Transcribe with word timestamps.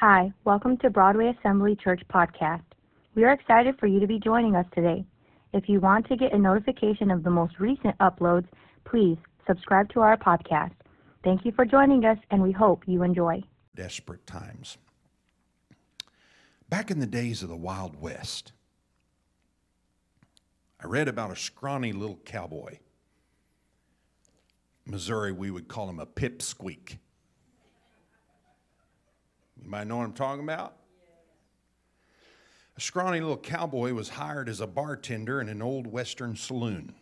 Hi, 0.00 0.32
welcome 0.44 0.76
to 0.76 0.90
Broadway 0.90 1.34
Assembly 1.36 1.74
Church 1.74 2.00
Podcast. 2.08 2.62
We 3.16 3.24
are 3.24 3.32
excited 3.32 3.80
for 3.80 3.88
you 3.88 3.98
to 3.98 4.06
be 4.06 4.20
joining 4.20 4.54
us 4.54 4.64
today. 4.72 5.04
If 5.52 5.68
you 5.68 5.80
want 5.80 6.06
to 6.06 6.16
get 6.16 6.32
a 6.32 6.38
notification 6.38 7.10
of 7.10 7.24
the 7.24 7.30
most 7.30 7.58
recent 7.58 7.98
uploads, 7.98 8.46
please 8.84 9.18
subscribe 9.44 9.92
to 9.94 10.00
our 10.02 10.16
podcast. 10.16 10.70
Thank 11.24 11.44
you 11.44 11.50
for 11.50 11.64
joining 11.64 12.04
us, 12.04 12.16
and 12.30 12.40
we 12.40 12.52
hope 12.52 12.84
you 12.86 13.02
enjoy. 13.02 13.42
Desperate 13.74 14.24
times. 14.24 14.78
Back 16.68 16.92
in 16.92 17.00
the 17.00 17.04
days 17.04 17.42
of 17.42 17.48
the 17.48 17.56
Wild 17.56 18.00
West, 18.00 18.52
I 20.80 20.86
read 20.86 21.08
about 21.08 21.32
a 21.32 21.36
scrawny 21.36 21.92
little 21.92 22.20
cowboy. 22.24 22.78
Missouri, 24.86 25.32
we 25.32 25.50
would 25.50 25.66
call 25.66 25.90
him 25.90 25.98
a 25.98 26.06
pipsqueak. 26.06 26.98
You 29.62 29.70
might 29.70 29.86
know 29.86 29.98
what 29.98 30.04
I'm 30.04 30.12
talking 30.12 30.44
about? 30.44 30.74
A 32.76 32.80
scrawny 32.80 33.20
little 33.20 33.36
cowboy 33.36 33.92
was 33.92 34.10
hired 34.10 34.48
as 34.48 34.60
a 34.60 34.66
bartender 34.66 35.40
in 35.40 35.48
an 35.48 35.60
old 35.60 35.86
western 35.86 36.36
saloon. 36.36 36.94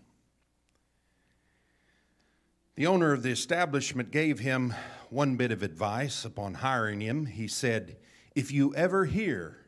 The 2.76 2.86
owner 2.86 3.12
of 3.12 3.22
the 3.22 3.30
establishment 3.30 4.10
gave 4.10 4.38
him 4.38 4.74
one 5.10 5.36
bit 5.36 5.52
of 5.52 5.62
advice 5.62 6.24
upon 6.24 6.54
hiring 6.54 7.00
him. 7.00 7.26
He 7.26 7.48
said, 7.48 7.96
If 8.34 8.50
you 8.52 8.74
ever 8.74 9.04
hear 9.04 9.58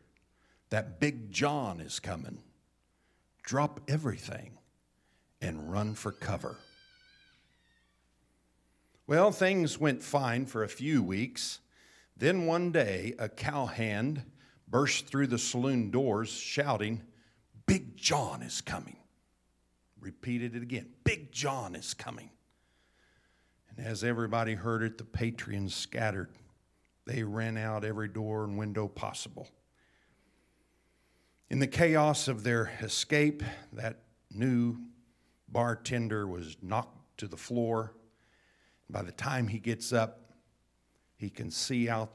that 0.70 1.00
Big 1.00 1.30
John 1.30 1.80
is 1.80 2.00
coming, 2.00 2.42
drop 3.42 3.80
everything 3.88 4.58
and 5.41 5.70
run 5.70 5.94
for 5.94 6.12
cover. 6.12 6.56
Well, 9.06 9.30
things 9.30 9.78
went 9.78 10.02
fine 10.02 10.44
for 10.44 10.62
a 10.62 10.68
few 10.68 11.02
weeks. 11.02 11.60
Then 12.18 12.46
one 12.46 12.72
day, 12.72 13.14
a 13.18 13.28
cowhand 13.28 14.24
burst 14.66 15.06
through 15.06 15.28
the 15.28 15.38
saloon 15.38 15.90
doors 15.90 16.30
shouting, 16.30 17.02
Big 17.66 17.97
John 17.97 18.42
is 18.42 18.61
coming. 18.61 18.97
Repeated 20.00 20.56
it 20.56 20.62
again 20.62 20.89
Big 21.05 21.33
John 21.33 21.74
is 21.74 21.94
coming. 21.94 22.30
And 23.70 23.86
as 23.86 24.02
everybody 24.02 24.55
heard 24.55 24.83
it, 24.83 24.98
the 24.98 25.05
patrons 25.05 25.74
scattered. 25.74 26.30
They 27.06 27.22
ran 27.22 27.56
out 27.56 27.84
every 27.84 28.08
door 28.08 28.44
and 28.44 28.58
window 28.58 28.89
possible. 28.89 29.48
In 31.50 31.61
the 31.61 31.66
chaos 31.66 32.28
of 32.28 32.42
their 32.42 32.72
escape, 32.83 33.42
that 33.72 34.02
new 34.30 34.78
bartender 35.48 36.27
was 36.27 36.56
knocked 36.61 37.19
to 37.19 37.28
the 37.28 37.36
floor. 37.36 37.94
By 38.91 39.02
the 39.02 39.12
time 39.12 39.48
he 39.48 39.58
gets 39.58 39.92
up, 39.92 40.27
he 41.19 41.28
can 41.28 41.50
see 41.50 41.88
out 41.88 42.12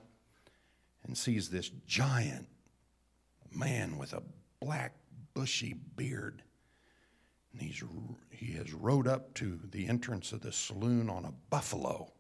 and 1.03 1.17
sees 1.17 1.49
this 1.49 1.69
giant 1.85 2.47
man 3.51 3.97
with 3.97 4.13
a 4.13 4.23
black, 4.59 4.95
bushy 5.33 5.75
beard. 5.95 6.41
And 7.51 7.61
he's, 7.61 7.83
he 8.31 8.53
has 8.53 8.73
rode 8.73 9.07
up 9.07 9.33
to 9.35 9.59
the 9.71 9.87
entrance 9.87 10.31
of 10.31 10.41
the 10.41 10.51
saloon 10.51 11.09
on 11.09 11.25
a 11.25 11.33
buffalo. 11.49 12.11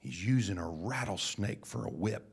He's 0.00 0.24
using 0.24 0.56
a 0.56 0.68
rattlesnake 0.68 1.66
for 1.66 1.84
a 1.84 1.90
whip. 1.90 2.26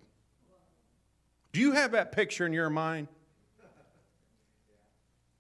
Do 1.52 1.59
you 1.59 1.73
have 1.73 1.91
that 1.91 2.13
picture 2.13 2.45
in 2.45 2.53
your 2.53 2.69
mind? 2.69 3.09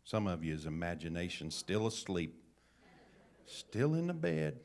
Some 0.03 0.27
of 0.27 0.43
you's 0.43 0.65
imagination 0.65 1.49
still 1.49 1.87
asleep, 1.87 2.35
still 3.45 3.93
in 3.93 4.07
the 4.07 4.13
bed. 4.13 4.59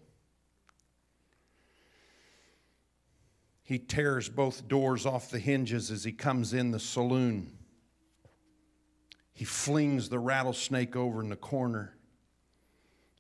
He 3.73 3.79
tears 3.79 4.29
both 4.29 4.69
doors 4.69 5.07
off 5.07 5.31
the 5.31 5.39
hinges 5.39 5.91
as 5.91 6.05
he 6.05 6.13
comes 6.13 6.53
in 6.53 6.73
the 6.73 6.79
saloon. 6.79 7.57
He 9.33 9.47
flings 9.47 10.11
the 10.11 10.19
rattlesnake 10.19 10.95
over 10.95 11.23
in 11.23 11.31
the 11.31 11.37
corner. 11.37 11.97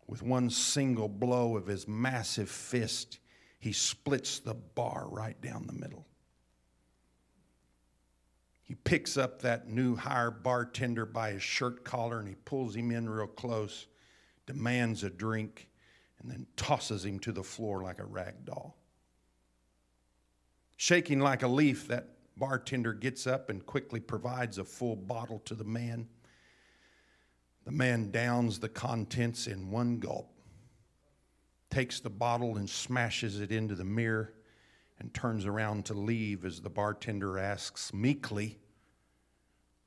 With 0.06 0.22
one 0.22 0.50
single 0.50 1.08
blow 1.08 1.56
of 1.56 1.68
his 1.68 1.88
massive 1.88 2.50
fist, 2.50 3.18
he 3.60 3.72
splits 3.72 4.40
the 4.40 4.52
bar 4.52 5.06
right 5.08 5.40
down 5.40 5.66
the 5.66 5.72
middle. 5.72 6.06
He 8.62 8.74
picks 8.74 9.16
up 9.16 9.40
that 9.40 9.70
new 9.70 9.96
hire 9.96 10.30
bartender 10.30 11.06
by 11.06 11.32
his 11.32 11.42
shirt 11.42 11.82
collar 11.82 12.18
and 12.18 12.28
he 12.28 12.34
pulls 12.34 12.76
him 12.76 12.90
in 12.90 13.08
real 13.08 13.26
close, 13.26 13.86
demands 14.44 15.02
a 15.02 15.08
drink, 15.08 15.70
and 16.20 16.30
then 16.30 16.46
tosses 16.56 17.06
him 17.06 17.18
to 17.20 17.32
the 17.32 17.42
floor 17.42 17.82
like 17.82 18.00
a 18.00 18.04
rag 18.04 18.44
doll. 18.44 18.81
Shaking 20.82 21.20
like 21.20 21.44
a 21.44 21.46
leaf, 21.46 21.86
that 21.86 22.08
bartender 22.36 22.92
gets 22.92 23.28
up 23.28 23.50
and 23.50 23.64
quickly 23.64 24.00
provides 24.00 24.58
a 24.58 24.64
full 24.64 24.96
bottle 24.96 25.38
to 25.44 25.54
the 25.54 25.62
man. 25.62 26.08
The 27.64 27.70
man 27.70 28.10
downs 28.10 28.58
the 28.58 28.68
contents 28.68 29.46
in 29.46 29.70
one 29.70 30.00
gulp, 30.00 30.32
takes 31.70 32.00
the 32.00 32.10
bottle 32.10 32.56
and 32.56 32.68
smashes 32.68 33.38
it 33.38 33.52
into 33.52 33.76
the 33.76 33.84
mirror, 33.84 34.34
and 34.98 35.14
turns 35.14 35.46
around 35.46 35.84
to 35.84 35.94
leave 35.94 36.44
as 36.44 36.60
the 36.60 36.68
bartender 36.68 37.38
asks 37.38 37.94
meekly, 37.94 38.58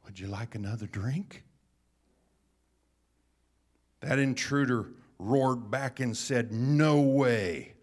Would 0.06 0.18
you 0.18 0.28
like 0.28 0.56
another 0.56 0.88
drink? 0.88 1.44
That 4.00 4.18
intruder 4.18 4.92
roared 5.20 5.70
back 5.70 6.00
and 6.00 6.16
said, 6.16 6.54
No 6.54 7.02
way. 7.02 7.75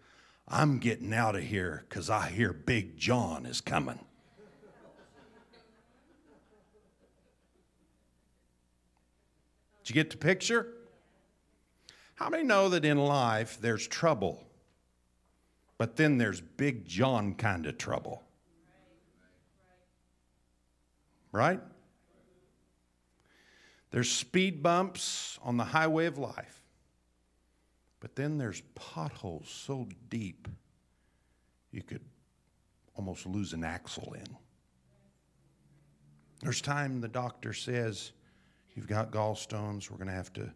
I'm 0.47 0.77
getting 0.79 1.13
out 1.13 1.35
of 1.35 1.43
here 1.43 1.85
because 1.87 2.09
I 2.09 2.29
hear 2.29 2.53
Big 2.53 2.97
John 2.97 3.45
is 3.45 3.61
coming. 3.61 3.99
Did 9.83 9.89
you 9.89 9.93
get 9.95 10.11
the 10.11 10.17
picture? 10.17 10.67
How 12.15 12.29
many 12.29 12.43
know 12.43 12.69
that 12.69 12.85
in 12.85 12.97
life 12.97 13.57
there's 13.59 13.85
trouble, 13.85 14.43
but 15.77 15.97
then 15.97 16.17
there's 16.17 16.39
Big 16.39 16.85
John 16.85 17.33
kind 17.33 17.65
of 17.65 17.77
trouble? 17.77 18.23
Right? 21.31 21.59
There's 23.91 24.09
speed 24.09 24.63
bumps 24.63 25.37
on 25.43 25.57
the 25.57 25.65
highway 25.65 26.05
of 26.05 26.17
life. 26.17 26.62
But 28.03 28.17
then 28.17 28.37
there's 28.37 28.61
potholes 28.75 29.47
so 29.47 29.87
deep 30.09 30.49
you 31.71 31.81
could 31.81 32.01
almost 32.95 33.25
lose 33.25 33.53
an 33.53 33.63
axle 33.63 34.13
in. 34.13 34.27
There's 36.41 36.59
time 36.59 36.99
the 36.99 37.07
doctor 37.07 37.53
says, 37.53 38.11
You've 38.75 38.89
got 38.89 39.11
gallstones, 39.11 39.89
we're 39.89 39.95
going 39.95 40.09
to 40.09 40.13
have 40.13 40.33
to 40.33 40.53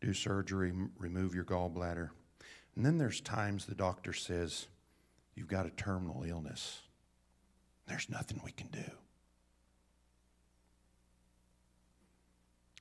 do 0.00 0.14
surgery, 0.14 0.72
remove 0.96 1.34
your 1.34 1.42
gallbladder. 1.42 2.10
And 2.76 2.86
then 2.86 2.98
there's 2.98 3.20
times 3.20 3.66
the 3.66 3.74
doctor 3.74 4.12
says, 4.12 4.68
You've 5.34 5.48
got 5.48 5.66
a 5.66 5.70
terminal 5.70 6.22
illness. 6.22 6.82
There's 7.88 8.08
nothing 8.08 8.40
we 8.44 8.52
can 8.52 8.68
do. 8.68 8.88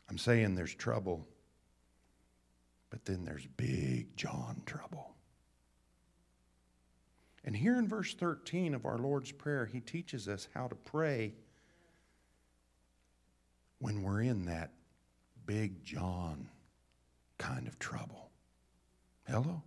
I'm 0.07 0.19
saying 0.19 0.53
there's 0.53 0.75
trouble 0.75 1.25
but 2.89 3.05
then 3.05 3.25
there's 3.25 3.45
big 3.57 4.15
John 4.15 4.61
trouble. 4.65 5.15
And 7.43 7.55
here 7.55 7.77
in 7.77 7.87
verse 7.87 8.13
13 8.13 8.73
of 8.73 8.85
our 8.85 8.97
Lord's 8.97 9.31
Prayer, 9.31 9.65
he 9.65 9.79
teaches 9.79 10.27
us 10.27 10.47
how 10.53 10.67
to 10.67 10.75
pray 10.75 11.33
when 13.79 14.03
we're 14.03 14.21
in 14.21 14.45
that 14.45 14.71
big 15.45 15.83
John 15.83 16.49
kind 17.37 17.67
of 17.67 17.79
trouble. 17.79 18.29
Hello? 19.27 19.63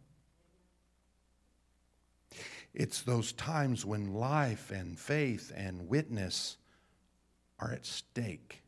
It's 2.75 3.03
those 3.03 3.33
times 3.33 3.85
when 3.85 4.15
life 4.15 4.71
and 4.71 4.99
faith 4.99 5.53
and 5.55 5.89
witness 5.89 6.57
are 7.59 7.73
at 7.73 7.87
stake. 7.87 8.62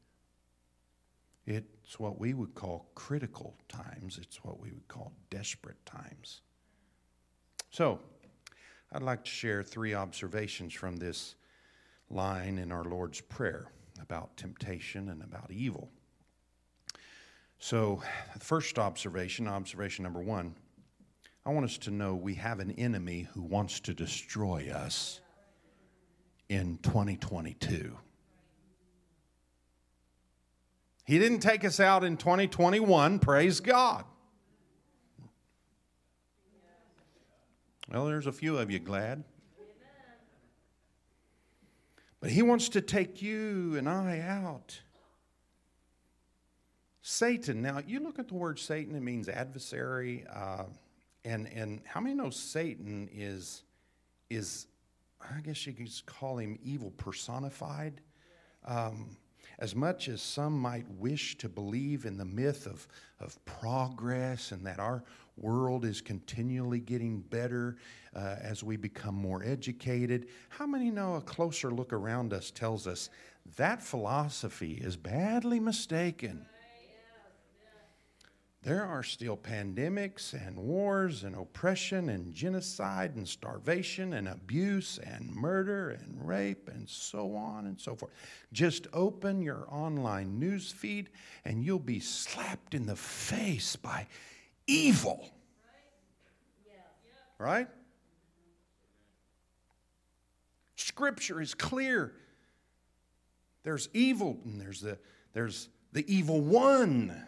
It 1.47 1.65
it's 1.85 2.01
what 2.01 2.19
we 2.19 2.33
would 2.33 2.55
call 2.55 2.87
critical 2.95 3.55
times, 3.69 4.19
it's 4.21 4.43
what 4.43 4.59
we 4.59 4.71
would 4.71 4.89
call 4.89 5.13
desperate 5.29 5.85
times. 5.85 6.41
So, 7.71 8.01
I'd 8.93 9.03
like 9.03 9.25
to 9.25 9.31
share 9.31 9.63
three 9.63 9.95
observations 9.95 10.73
from 10.73 10.97
this 10.97 11.35
line 12.09 12.59
in 12.59 12.73
our 12.73 12.85
Lord's 12.85 13.21
Prayer 13.21 13.67
about 14.01 14.37
temptation 14.37 15.11
and 15.11 15.23
about 15.23 15.51
evil. 15.51 15.91
So, 17.59 18.03
first 18.39 18.79
observation, 18.79 19.47
observation 19.47 20.05
number 20.05 20.21
one, 20.21 20.55
I 21.45 21.51
want 21.51 21.67
us 21.67 21.77
to 21.79 21.91
know 21.91 22.15
we 22.15 22.35
have 22.37 22.61
an 22.61 22.71
enemy 22.73 23.29
who 23.35 23.43
wants 23.43 23.81
to 23.81 23.93
destroy 23.93 24.71
us 24.75 25.21
in 26.49 26.79
2022. 26.83 27.97
He 31.05 31.19
didn't 31.19 31.41
take 31.41 31.65
us 31.65 31.81
out 31.81 32.03
in 32.03 32.17
2021, 32.17 33.19
praise 33.19 33.61
God. 33.61 34.05
Well, 37.91 38.07
there's 38.07 38.27
a 38.27 38.33
few 38.33 38.57
of 38.57 38.71
you 38.71 38.79
glad. 38.79 39.25
But 42.21 42.31
he 42.31 42.41
wants 42.41 42.71
to 42.71 42.81
take 42.81 43.21
you 43.21 43.77
and 43.77 43.87
I 43.87 44.21
out. 44.21 44.81
Satan, 47.03 47.61
now 47.61 47.83
you 47.87 48.01
look 48.01 48.19
at 48.19 48.29
the 48.29 48.35
word 48.35 48.59
Satan, 48.59 48.97
it 48.97 49.03
means 49.03 49.29
adversary. 49.29 50.25
Uh, 50.35 50.65
and, 51.27 51.47
and 51.55 51.83
how 51.85 52.01
many 52.01 52.15
know 52.15 52.31
Satan 52.31 53.11
is, 53.13 53.63
is, 54.31 54.69
I 55.21 55.41
guess 55.41 55.67
you 55.67 55.75
could 55.75 55.91
call 56.07 56.39
him 56.39 56.59
evil 56.65 56.93
personified? 56.97 58.01
Um, 58.65 59.19
as 59.59 59.75
much 59.75 60.09
as 60.09 60.21
some 60.21 60.59
might 60.59 60.89
wish 60.99 61.37
to 61.39 61.49
believe 61.49 62.05
in 62.05 62.17
the 62.17 62.25
myth 62.25 62.67
of, 62.67 62.87
of 63.21 63.43
progress 63.45 64.53
and 64.53 64.67
that 64.67 64.79
our 64.79 65.05
world 65.37 65.85
is 65.85 66.01
continually 66.01 66.81
getting 66.81 67.21
better 67.21 67.77
uh, 68.15 68.37
as 68.41 68.63
we 68.63 68.77
become 68.77 69.15
more 69.15 69.43
educated, 69.45 70.29
how 70.49 70.67
many 70.67 70.91
know 70.91 71.17
a 71.17 71.21
closer 71.21 71.71
look 71.71 71.93
around 71.93 72.33
us 72.33 72.51
tells 72.51 72.87
us 72.87 73.11
that 73.57 73.83
philosophy 73.83 74.75
is 74.75 74.97
badly 74.97 75.61
mistaken? 75.61 76.47
There 78.65 78.87
are 78.87 79.03
still 79.03 79.37
pandemics 79.37 80.33
and 80.33 80.57
wars 80.57 81.23
and 81.23 81.37
oppression 81.37 82.09
and 82.09 82.33
genocide 82.33 83.15
and 83.15 83.29
starvation 83.29 84.15
and 84.15 84.27
abuse 84.27 84.99
and 85.05 85.31
murder 85.31 85.91
and 85.91 86.27
rape 86.27 86.71
and 86.73 86.89
so 86.89 87.37
on 87.37 87.67
and 87.67 87.79
so 87.79 87.95
forth. 87.95 88.13
Just 88.55 88.87
open 88.95 89.43
your 89.43 89.67
online 89.69 90.39
news 90.39 90.73
feed 90.73 91.11
and 91.45 91.63
you'll 91.63 91.79
be 91.79 92.01
slapped 92.01 92.73
in 92.73 92.87
the 92.87 92.97
face 92.97 93.77
by 93.77 94.07
evil. 94.67 95.29
Right? 97.39 97.69
Scripture 100.77 101.43
is 101.43 101.53
clear. 101.53 102.15
There's 103.63 103.91
evil 103.93 104.39
and 104.47 104.59
there's 104.59 104.81
the 104.81 104.99
there's 105.35 105.69
the 105.93 106.11
evil 106.13 106.41
one 106.41 107.27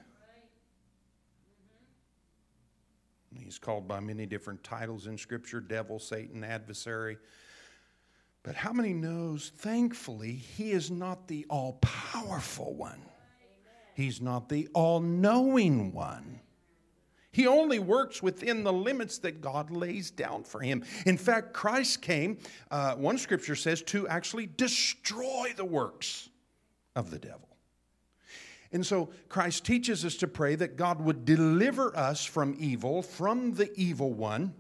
He's 3.47 3.61
called 3.61 3.87
by 3.87 4.01
many 4.01 4.27
different 4.27 4.65
titles 4.65 5.07
in 5.07 5.17
Scripture 5.17 5.61
devil, 5.61 6.01
Satan, 6.01 6.43
adversary. 6.43 7.17
But 8.43 8.57
how 8.57 8.73
many 8.73 8.93
knows, 8.93 9.53
thankfully, 9.57 10.33
he 10.33 10.73
is 10.73 10.91
not 10.91 11.29
the 11.29 11.47
all 11.49 11.75
powerful 11.75 12.75
one. 12.75 13.01
He's 13.95 14.21
not 14.21 14.49
the 14.49 14.67
all 14.75 14.99
knowing 14.99 15.93
one. 15.93 16.41
He 17.31 17.47
only 17.47 17.79
works 17.79 18.21
within 18.21 18.65
the 18.65 18.73
limits 18.73 19.19
that 19.19 19.41
God 19.41 19.71
lays 19.71 20.11
down 20.11 20.43
for 20.43 20.61
him. 20.61 20.85
In 21.07 21.17
fact, 21.17 21.53
Christ 21.53 22.03
came, 22.03 22.39
uh, 22.73 22.97
one 22.97 23.17
scripture 23.17 23.55
says, 23.55 23.81
to 23.83 24.09
actually 24.09 24.49
destroy 24.57 25.53
the 25.57 25.65
works 25.65 26.31
of 26.97 27.13
the 27.13 27.19
devil. 27.21 27.46
And 28.73 28.85
so 28.85 29.11
Christ 29.29 29.65
teaches 29.65 30.05
us 30.05 30.17
to 30.17 30.27
pray 30.27 30.55
that 30.57 30.77
God 30.77 31.01
would 31.01 31.25
deliver 31.25 31.97
us 31.97 32.25
from 32.25 32.57
evil, 32.59 33.03
from 33.03 33.55
the 33.55 33.73
evil 33.79 34.13
one. 34.13 34.55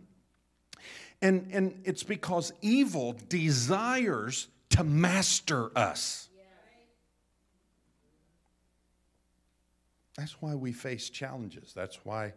And, 1.20 1.48
and 1.52 1.80
it's 1.84 2.02
because 2.02 2.52
evil 2.62 3.16
desires 3.28 4.48
to 4.70 4.84
master 4.84 5.76
us. 5.76 6.28
That's 10.16 10.40
why 10.40 10.54
we 10.54 10.72
face 10.72 11.10
challenges. 11.10 11.72
That's 11.74 12.04
why 12.04 12.34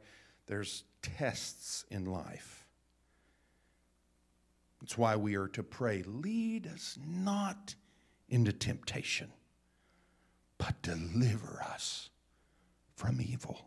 there's 0.47 0.83
tests 1.01 1.85
in 1.89 2.05
life. 2.05 2.65
It's 4.81 4.97
why 4.97 5.15
we 5.15 5.35
are 5.35 5.47
to 5.49 5.63
pray, 5.63 6.03
lead 6.05 6.67
us 6.67 6.97
not 7.05 7.75
into 8.29 8.51
temptation 8.51 9.31
but 10.59 10.79
deliver 10.83 11.63
us 11.63 12.09
from 12.95 13.19
evil. 13.19 13.59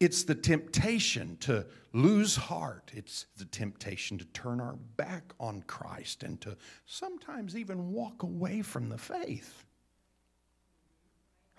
It's 0.00 0.24
the 0.24 0.34
temptation 0.34 1.36
to 1.40 1.64
lose 1.92 2.34
heart. 2.34 2.90
It's 2.92 3.26
the 3.36 3.44
temptation 3.44 4.18
to 4.18 4.24
turn 4.24 4.60
our 4.60 4.74
back 4.96 5.32
on 5.38 5.62
Christ 5.68 6.24
and 6.24 6.40
to 6.40 6.56
sometimes 6.86 7.56
even 7.56 7.92
walk 7.92 8.24
away 8.24 8.62
from 8.62 8.88
the 8.88 8.98
faith. 8.98 9.64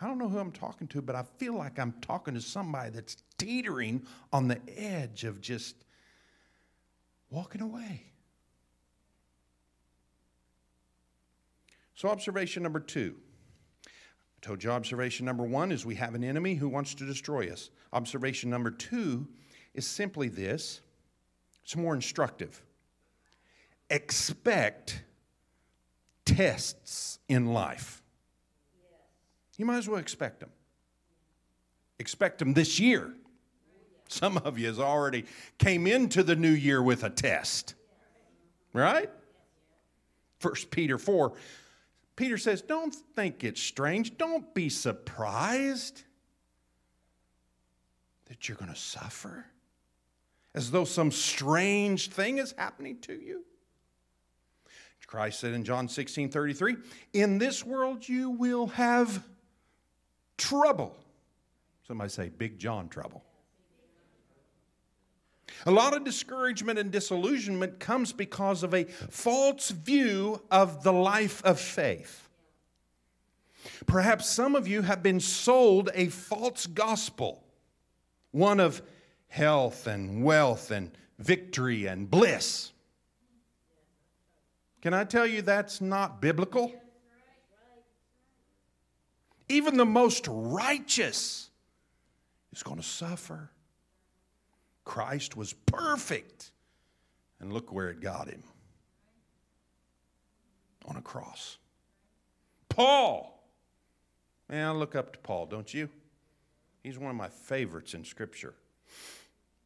I 0.01 0.07
don't 0.07 0.17
know 0.17 0.27
who 0.27 0.39
I'm 0.39 0.51
talking 0.51 0.87
to, 0.89 1.01
but 1.01 1.15
I 1.15 1.23
feel 1.37 1.53
like 1.53 1.79
I'm 1.79 1.93
talking 2.01 2.33
to 2.33 2.41
somebody 2.41 2.89
that's 2.89 3.15
teetering 3.37 4.05
on 4.33 4.49
the 4.49 4.59
edge 4.75 5.23
of 5.23 5.39
just 5.39 5.75
walking 7.29 7.61
away. 7.61 8.07
So, 11.95 12.09
observation 12.09 12.63
number 12.63 12.81
two 12.81 13.15
told 14.43 14.63
you 14.63 14.69
observation 14.69 15.25
number 15.25 15.43
one 15.43 15.71
is 15.71 15.85
we 15.85 15.95
have 15.95 16.15
an 16.15 16.23
enemy 16.23 16.55
who 16.55 16.67
wants 16.67 16.93
to 16.95 17.05
destroy 17.05 17.49
us. 17.49 17.69
Observation 17.93 18.49
number 18.49 18.69
two 18.69 19.27
is 19.73 19.87
simply 19.87 20.27
this 20.27 20.81
it's 21.63 21.75
more 21.75 21.95
instructive. 21.95 22.61
Expect 23.89 25.01
tests 26.25 27.19
in 27.29 27.53
life. 27.53 28.03
You 29.57 29.65
might 29.65 29.77
as 29.77 29.87
well 29.87 29.99
expect 29.99 30.41
them. 30.41 30.49
Expect 31.99 32.39
them 32.39 32.53
this 32.53 32.79
year. 32.79 33.13
Some 34.09 34.37
of 34.39 34.59
you 34.59 34.67
has 34.67 34.79
already 34.79 35.25
came 35.57 35.87
into 35.87 36.21
the 36.21 36.35
new 36.35 36.51
year 36.51 36.83
with 36.83 37.03
a 37.03 37.09
test. 37.09 37.75
Right? 38.73 39.09
First 40.39 40.69
Peter 40.69 40.97
4 40.97 41.33
Peter 42.15 42.37
says, 42.37 42.61
Don't 42.61 42.93
think 43.15 43.43
it's 43.43 43.61
strange. 43.61 44.17
Don't 44.17 44.53
be 44.53 44.69
surprised 44.69 46.03
that 48.25 48.47
you're 48.47 48.57
going 48.57 48.73
to 48.73 48.79
suffer 48.79 49.45
as 50.55 50.71
though 50.71 50.85
some 50.85 51.11
strange 51.11 52.09
thing 52.09 52.37
is 52.37 52.53
happening 52.57 52.99
to 53.01 53.13
you. 53.13 53.43
Christ 55.13 55.41
said 55.41 55.53
in 55.53 55.63
John 55.63 55.87
16 55.87 56.29
33, 56.29 56.75
In 57.13 57.37
this 57.37 57.63
world 57.63 58.09
you 58.09 58.31
will 58.31 58.65
have 58.67 59.23
trouble. 60.37 60.97
Somebody 61.87 62.09
say, 62.09 62.29
Big 62.29 62.57
John 62.57 62.89
trouble. 62.89 63.23
A 65.65 65.71
lot 65.71 65.95
of 65.95 66.03
discouragement 66.03 66.77
and 66.77 66.91
disillusionment 66.91 67.79
comes 67.79 68.11
because 68.11 68.63
of 68.63 68.73
a 68.73 68.83
false 68.83 69.69
view 69.69 70.41
of 70.51 70.83
the 70.83 70.91
life 70.91 71.43
of 71.45 71.59
faith. 71.59 72.29
Perhaps 73.85 74.29
some 74.29 74.55
of 74.55 74.67
you 74.67 74.81
have 74.81 75.01
been 75.01 75.21
sold 75.21 75.89
a 75.93 76.07
false 76.09 76.65
gospel, 76.65 77.43
one 78.31 78.59
of 78.59 78.81
health 79.29 79.87
and 79.87 80.23
wealth 80.23 80.69
and 80.69 80.91
victory 81.17 81.85
and 81.85 82.11
bliss. 82.11 82.71
Can 84.81 84.93
I 84.93 85.05
tell 85.05 85.25
you 85.25 85.41
that's 85.41 85.79
not 85.79 86.21
biblical? 86.21 86.73
Even 89.47 89.77
the 89.77 89.85
most 89.85 90.27
righteous 90.29 91.49
is 92.51 92.63
going 92.63 92.77
to 92.77 92.83
suffer. 92.83 93.49
Christ 94.85 95.37
was 95.37 95.53
perfect. 95.53 96.51
And 97.39 97.51
look 97.51 97.73
where 97.73 97.89
it 97.89 97.99
got 97.99 98.29
him 98.29 98.43
on 100.85 100.95
a 100.95 101.01
cross. 101.01 101.57
Paul. 102.69 103.29
Man, 104.49 104.67
I 104.67 104.71
look 104.71 104.95
up 104.95 105.13
to 105.13 105.19
Paul, 105.19 105.45
don't 105.45 105.73
you? 105.73 105.89
He's 106.83 106.97
one 106.97 107.09
of 107.09 107.15
my 107.15 107.29
favorites 107.29 107.93
in 107.93 108.03
Scripture. 108.03 108.53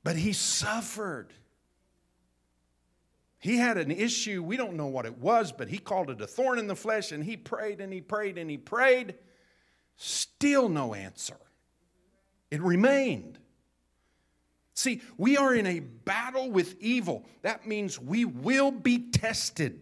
But 0.04 0.16
he 0.16 0.34
suffered. 0.34 1.34
He 3.40 3.58
had 3.58 3.78
an 3.78 3.92
issue. 3.92 4.42
We 4.44 4.58
don't 4.58 4.76
know 4.76 4.88
what 4.88 5.06
it 5.06 5.18
was, 5.18 5.52
but 5.52 5.68
he 5.68 5.78
called 5.78 6.10
it 6.10 6.22
a 6.22 6.28
thorn 6.28 6.60
in 6.60 6.68
the 6.68 6.76
flesh, 6.76 7.12
and 7.12 7.24
he 7.24 7.38
prayed 7.38 7.82
and 7.82 7.94
he 7.94 8.02
prayed 8.02 8.38
and 8.38 8.50
he 8.50 8.58
prayed. 8.58 9.16
Still 9.96 10.70
no 10.70 10.94
answer. 10.94 11.38
It 12.50 12.62
remained. 12.62 13.40
See, 14.78 15.02
we 15.18 15.38
are 15.38 15.56
in 15.56 15.66
a 15.66 15.80
battle 15.80 16.52
with 16.52 16.80
evil. 16.80 17.26
That 17.42 17.66
means 17.66 18.00
we 18.00 18.26
will 18.26 18.70
be 18.70 19.10
tested. 19.10 19.82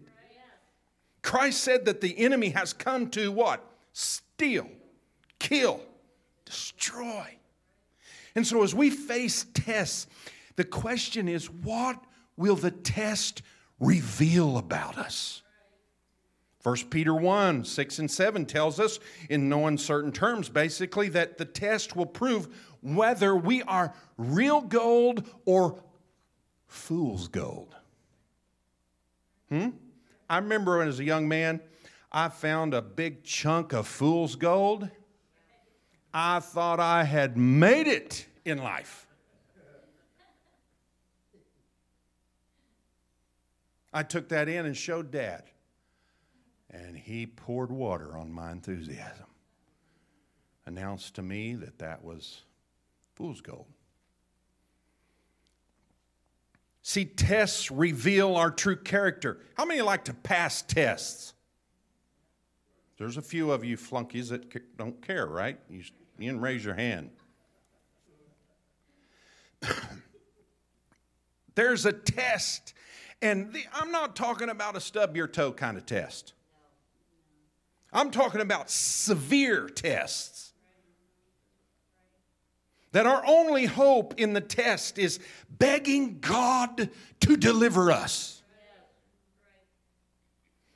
Christ 1.22 1.62
said 1.66 1.84
that 1.84 2.00
the 2.00 2.18
enemy 2.18 2.52
has 2.52 2.72
come 2.72 3.10
to 3.10 3.30
what? 3.30 3.62
Steal, 3.92 4.70
kill, 5.38 5.82
destroy. 6.46 7.38
And 8.36 8.48
so 8.48 8.64
as 8.64 8.74
we 8.74 8.90
face 8.90 9.46
tests, 9.54 10.08
the 10.56 10.64
question 10.64 11.28
is 11.28 11.52
what 11.52 12.02
will 12.38 12.56
the 12.56 12.72
test 12.72 13.42
reveal 13.82 14.58
about 14.58 14.98
us? 14.98 15.42
1 16.66 16.76
Peter 16.90 17.14
1 17.14 17.64
6 17.64 18.00
and 18.00 18.10
7 18.10 18.46
tells 18.46 18.80
us 18.80 19.00
in 19.30 19.48
no 19.48 19.68
uncertain 19.68 20.12
terms 20.12 20.50
basically 20.50 21.10
that 21.10 21.38
the 21.38 21.46
test 21.46 21.96
will 21.96 22.08
prove 22.08 22.75
whether 22.86 23.36
we 23.36 23.64
are 23.64 23.94
real 24.18 24.62
gold 24.62 25.28
or 25.46 25.82
fool's 26.68 27.28
gold. 27.28 27.76
Hmm? 29.50 29.70
I 30.30 30.38
remember 30.38 30.78
when 30.78 30.88
as 30.88 31.00
a 31.00 31.04
young 31.04 31.28
man, 31.28 31.62
I 32.12 32.30
found 32.30 32.74
a 32.74 32.82
big 32.82 33.24
chunk 33.24 33.74
of 33.74 33.88
fool's 33.88 34.36
gold. 34.36 34.90
I 36.14 36.40
thought 36.40 36.80
I 36.80 37.04
had 37.04 37.38
made 37.38 37.88
it 37.88 38.28
in 38.46 38.60
life. 38.60 39.08
I 43.92 44.04
took 44.04 44.30
that 44.30 44.48
in 44.48 44.66
and 44.66 44.78
showed 44.78 45.10
Dad, 45.10 45.44
and 46.70 46.98
he 46.98 47.26
poured 47.26 47.72
water 47.72 48.18
on 48.18 48.32
my 48.32 48.52
enthusiasm. 48.52 49.26
Announced 50.66 51.16
to 51.16 51.22
me 51.22 51.56
that 51.56 51.80
that 51.80 52.04
was 52.04 52.42
fool's 53.16 53.42
gold. 53.42 53.66
See, 56.82 57.06
tests 57.06 57.72
reveal 57.72 58.36
our 58.36 58.52
true 58.52 58.76
character. 58.76 59.40
How 59.56 59.66
many 59.66 59.82
like 59.82 60.06
to 60.06 60.14
pass 60.14 60.62
tests? 60.62 61.34
There's 62.98 63.18
a 63.18 63.22
few 63.22 63.52
of 63.52 63.66
you 63.66 63.76
flunkies 63.76 64.30
that 64.30 64.78
don't 64.78 65.02
care, 65.02 65.26
right? 65.26 65.58
You, 65.70 65.80
you 66.20 66.30
didn't 66.30 66.42
raise 66.42 66.64
your 66.64 66.76
hand. 66.76 67.10
There's 71.56 71.86
a 71.86 71.94
test, 71.94 72.74
and 73.22 73.52
the, 73.52 73.64
I'm 73.74 73.92
not 73.92 74.16
talking 74.16 74.50
about 74.50 74.78
a 74.78 74.82
stub 74.82 75.16
your 75.18 75.28
toe 75.28 75.52
kind 75.54 75.78
of 75.78 75.86
test. 75.86 76.34
I'm 77.92 78.12
talking 78.12 78.42
about 78.42 78.70
severe 78.70 79.70
tests. 79.70 80.54
That 82.96 83.06
our 83.06 83.26
only 83.28 83.66
hope 83.66 84.14
in 84.22 84.32
the 84.32 84.40
test 84.40 84.98
is 84.98 85.20
begging 85.50 86.20
God 86.22 86.90
to 87.20 87.36
deliver 87.36 87.92
us 87.92 88.42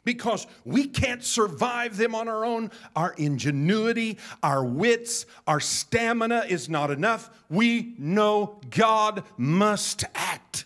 because 0.04 0.46
we 0.66 0.86
can't 0.88 1.24
survive 1.24 1.96
them 1.96 2.14
on 2.14 2.28
our 2.28 2.44
own. 2.44 2.72
Our 2.94 3.14
ingenuity, 3.14 4.18
our 4.44 4.66
wits, 4.66 5.28
our 5.48 5.62
stamina 5.62 6.44
is 6.50 6.68
not 6.68 6.92
enough. 6.92 7.30
We 7.50 7.96
know 7.98 8.60
God 8.70 9.24
must 9.38 10.04
act. 10.14 10.66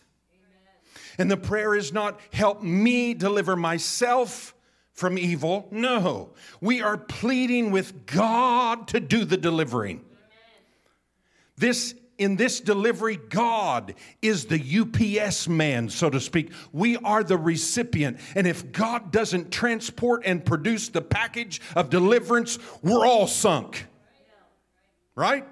And 1.20 1.30
the 1.30 1.38
prayer 1.38 1.76
is 1.76 1.94
not, 1.94 2.20
help 2.32 2.64
me 2.64 3.14
deliver 3.14 3.56
myself 3.56 4.56
from 4.92 5.20
evil. 5.20 5.68
No, 5.70 6.32
we 6.62 6.82
are 6.82 6.98
pleading 6.98 7.70
with 7.70 8.08
God 8.08 8.88
to 8.88 9.00
do 9.00 9.24
the 9.24 9.38
delivering. 9.38 10.04
This 11.64 11.96
in 12.18 12.36
this 12.36 12.60
delivery, 12.60 13.16
God 13.30 13.96
is 14.22 14.48
the 14.48 14.60
UPS 15.22 15.48
man, 15.48 15.88
so 15.88 16.10
to 16.10 16.20
speak. 16.20 16.52
We 16.74 16.98
are 16.98 17.24
the 17.24 17.38
recipient. 17.38 18.20
And 18.36 18.46
if 18.46 18.74
God 18.74 19.14
doesn't 19.14 19.50
transport 19.50 20.24
and 20.26 20.44
produce 20.44 20.90
the 20.90 21.02
package 21.02 21.62
of 21.74 21.90
deliverance, 21.90 22.60
we're 22.82 23.06
all 23.06 23.28
sunk. 23.28 23.88
Right? 25.16 25.48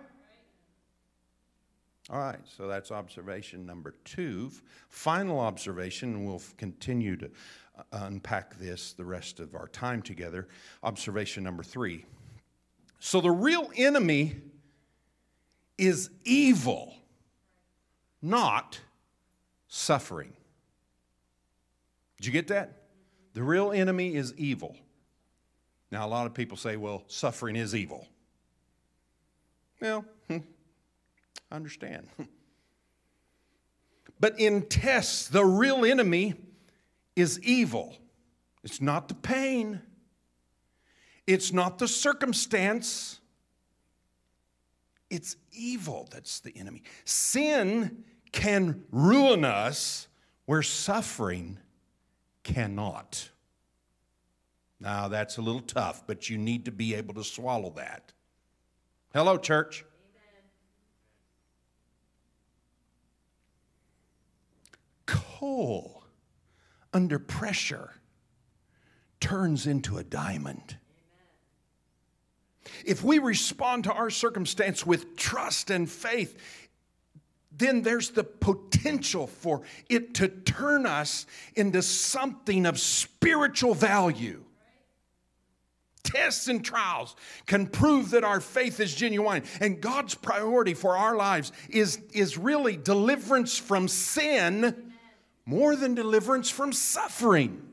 All 2.10 2.20
right, 2.20 2.40
so 2.44 2.68
that's 2.68 2.92
observation 2.92 3.66
number 3.66 3.96
two. 4.04 4.52
Final 4.90 5.40
observation, 5.40 6.16
and 6.16 6.28
we'll 6.28 6.42
continue 6.58 7.16
to 7.16 7.30
uh, 7.78 7.84
unpack 7.94 8.60
this 8.60 8.92
the 8.92 9.06
rest 9.06 9.40
of 9.40 9.56
our 9.56 9.70
time 9.70 10.02
together. 10.02 10.50
Observation 10.84 11.42
number 11.46 11.64
three. 11.64 12.04
So 13.00 13.22
the 13.22 13.32
real 13.32 13.72
enemy 13.78 14.36
is 15.82 16.12
evil, 16.24 16.94
not 18.22 18.80
suffering. 19.68 20.34
Did 22.18 22.28
you 22.28 22.32
get 22.32 22.50
that? 22.50 22.84
The 23.34 23.42
real 23.42 23.72
enemy 23.72 24.16
is 24.16 24.34
evil. 24.38 24.78
Now, 25.90 26.06
a 26.06 26.10
lot 26.10 26.28
of 26.28 26.36
people 26.36 26.56
say, 26.56 26.78
well, 26.78 27.04
suffering 27.08 27.56
is 27.56 27.74
evil. 27.74 28.08
Well, 29.82 30.06
hmm, 30.28 30.38
I 31.52 31.56
understand. 31.56 32.08
But 34.20 34.40
in 34.40 34.68
tests, 34.68 35.28
the 35.28 35.44
real 35.44 35.84
enemy 35.84 36.36
is 37.16 37.40
evil. 37.42 37.98
It's 38.64 38.80
not 38.80 39.08
the 39.08 39.16
pain, 39.16 39.82
it's 41.26 41.52
not 41.52 41.80
the 41.80 41.88
circumstance, 41.88 43.21
it's 45.12 45.36
evil 45.52 46.08
that's 46.10 46.40
the 46.40 46.58
enemy. 46.58 46.82
Sin 47.04 48.06
can 48.32 48.86
ruin 48.92 49.44
us 49.46 50.08
where 50.46 50.64
suffering 50.64 51.60
cannot. 52.44 53.30
Now, 54.80 55.10
that's 55.10 55.38
a 55.38 55.42
little 55.42 55.62
tough, 55.62 56.08
but 56.08 56.30
you 56.30 56.38
need 56.40 56.66
to 56.66 56.72
be 56.72 56.96
able 56.96 57.14
to 57.16 57.24
swallow 57.24 57.72
that. 57.76 58.14
Hello, 59.14 59.38
church. 59.38 59.86
Coal 65.06 66.04
under 66.94 67.20
pressure 67.20 67.96
turns 69.20 69.68
into 69.68 69.98
a 69.98 70.04
diamond. 70.04 70.78
If 72.86 73.04
we 73.04 73.20
respond 73.20 73.86
to 73.86 73.94
our 73.94 74.10
circumstance 74.10 74.86
with 74.86 75.16
trust 75.16 75.70
and 75.72 75.90
faith, 75.90 76.38
then 77.52 77.82
there's 77.82 78.10
the 78.10 78.24
potential 78.24 79.28
for 79.28 79.62
it 79.90 80.16
to 80.16 80.28
turn 80.28 80.86
us 80.86 81.26
into 81.56 81.82
something 81.82 82.66
of 82.66 82.80
spiritual 82.80 83.74
value. 83.74 84.44
Tests 86.04 86.48
and 86.48 86.64
trials 86.64 87.16
can 87.46 87.68
prove 87.68 88.12
that 88.12 88.24
our 88.24 88.42
faith 88.42 88.80
is 88.80 88.94
genuine. 88.94 89.44
And 89.60 89.80
God's 89.80 90.16
priority 90.16 90.74
for 90.74 90.98
our 90.98 91.16
lives 91.16 91.52
is, 91.70 92.00
is 92.14 92.38
really 92.38 92.76
deliverance 92.76 93.58
from 93.58 93.88
sin 93.88 94.94
more 95.46 95.76
than 95.76 95.96
deliverance 95.96 96.50
from 96.50 96.74
suffering. 96.74 97.71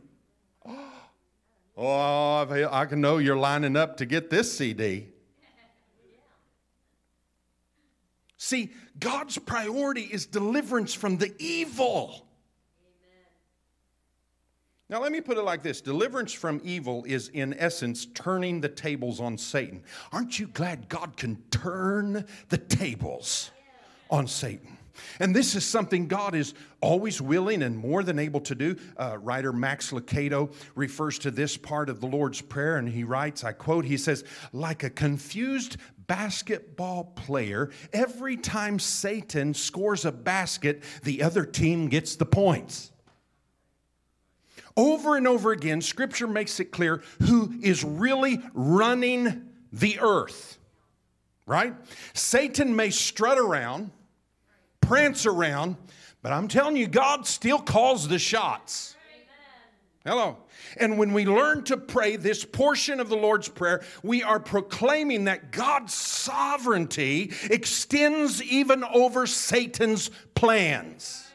Oh, 1.81 2.67
I 2.73 2.87
can 2.87 3.01
know 3.01 3.19
you're 3.19 3.37
lining 3.37 3.77
up 3.77 3.99
to 3.99 4.07
get 4.07 4.31
this 4.31 4.53
CD. 4.53 5.07
See, 8.37 8.73
God's 8.99 9.39
priority 9.39 10.03
is 10.03 10.27
deliverance 10.27 10.93
from 10.93 11.19
the 11.19 11.33
evil. 11.39 12.27
Now, 14.91 15.03
let 15.03 15.13
me 15.13 15.21
put 15.21 15.37
it 15.37 15.43
like 15.43 15.63
this 15.63 15.81
deliverance 15.81 16.33
from 16.33 16.61
evil 16.65 17.05
is, 17.07 17.29
in 17.29 17.55
essence, 17.55 18.07
turning 18.07 18.61
the 18.61 18.71
tables 18.71 19.21
on 19.21 19.39
Satan. 19.39 19.85
Aren't 20.13 20.39
you 20.39 20.49
glad 20.49 20.89
God 20.89 21.17
can 21.17 21.37
turn 21.51 22.25
the 22.49 22.59
tables 22.59 23.51
on 24.11 24.27
Satan? 24.27 24.78
And 25.21 25.35
this 25.35 25.55
is 25.55 25.64
something 25.64 26.07
God 26.07 26.35
is 26.35 26.55
always 26.81 27.21
willing 27.21 27.62
and 27.62 27.76
more 27.76 28.02
than 28.02 28.19
able 28.19 28.40
to 28.43 28.55
do. 28.55 28.76
Uh, 28.97 29.19
writer 29.21 29.52
Max 29.52 29.90
Lucado 29.90 30.52
refers 30.75 31.19
to 31.21 31.31
this 31.31 31.57
part 31.57 31.88
of 31.88 32.00
the 32.00 32.07
Lord's 32.07 32.40
Prayer, 32.40 32.76
and 32.76 32.88
he 32.88 33.05
writes, 33.05 33.45
I 33.45 33.52
quote, 33.52 33.85
he 33.85 33.97
says, 33.97 34.25
like 34.52 34.83
a 34.83 34.90
confused 34.90 35.76
basketball 36.07 37.05
player, 37.05 37.71
every 37.93 38.37
time 38.37 38.78
Satan 38.78 39.55
scores 39.55 40.05
a 40.05 40.12
basket, 40.12 40.83
the 41.02 41.23
other 41.23 41.45
team 41.45 41.88
gets 41.88 42.17
the 42.17 42.26
points. 42.26 42.90
Over 44.76 45.17
and 45.17 45.26
over 45.26 45.50
again, 45.50 45.81
Scripture 45.81 46.28
makes 46.28 46.61
it 46.61 46.67
clear 46.67 47.02
who 47.21 47.52
is 47.62 47.83
really 47.83 48.40
running 48.55 49.49
the 49.73 49.99
earth, 50.00 50.57
right? 51.47 51.75
Satan 52.14 52.76
may 52.76 52.90
strut 52.90 53.38
around 53.38 53.90
prance 54.88 55.26
around, 55.26 55.76
but 56.23 56.33
I'm 56.33 56.49
telling 56.49 56.75
you, 56.75 56.87
God 56.87 57.26
still 57.26 57.59
calls 57.59 58.09
the 58.09 58.18
shots. 58.18 58.97
Hello. 60.04 60.38
And 60.78 60.99
when 60.99 61.12
we 61.12 61.26
learn 61.26 61.64
to 61.64 61.76
pray 61.76 62.16
this 62.16 62.42
portion 62.42 62.99
of 62.99 63.11
the 63.11 63.16
Lord's 63.16 63.50
Prayer, 63.50 63.83
we 64.02 64.23
are 64.23 64.40
proclaiming 64.40 65.25
that 65.25 65.52
God's 65.52 65.92
sovereignty 65.92 67.33
extends 67.50 68.42
even 68.42 68.83
over 68.83 69.26
Satan's 69.26 70.11
plans. 70.35 71.26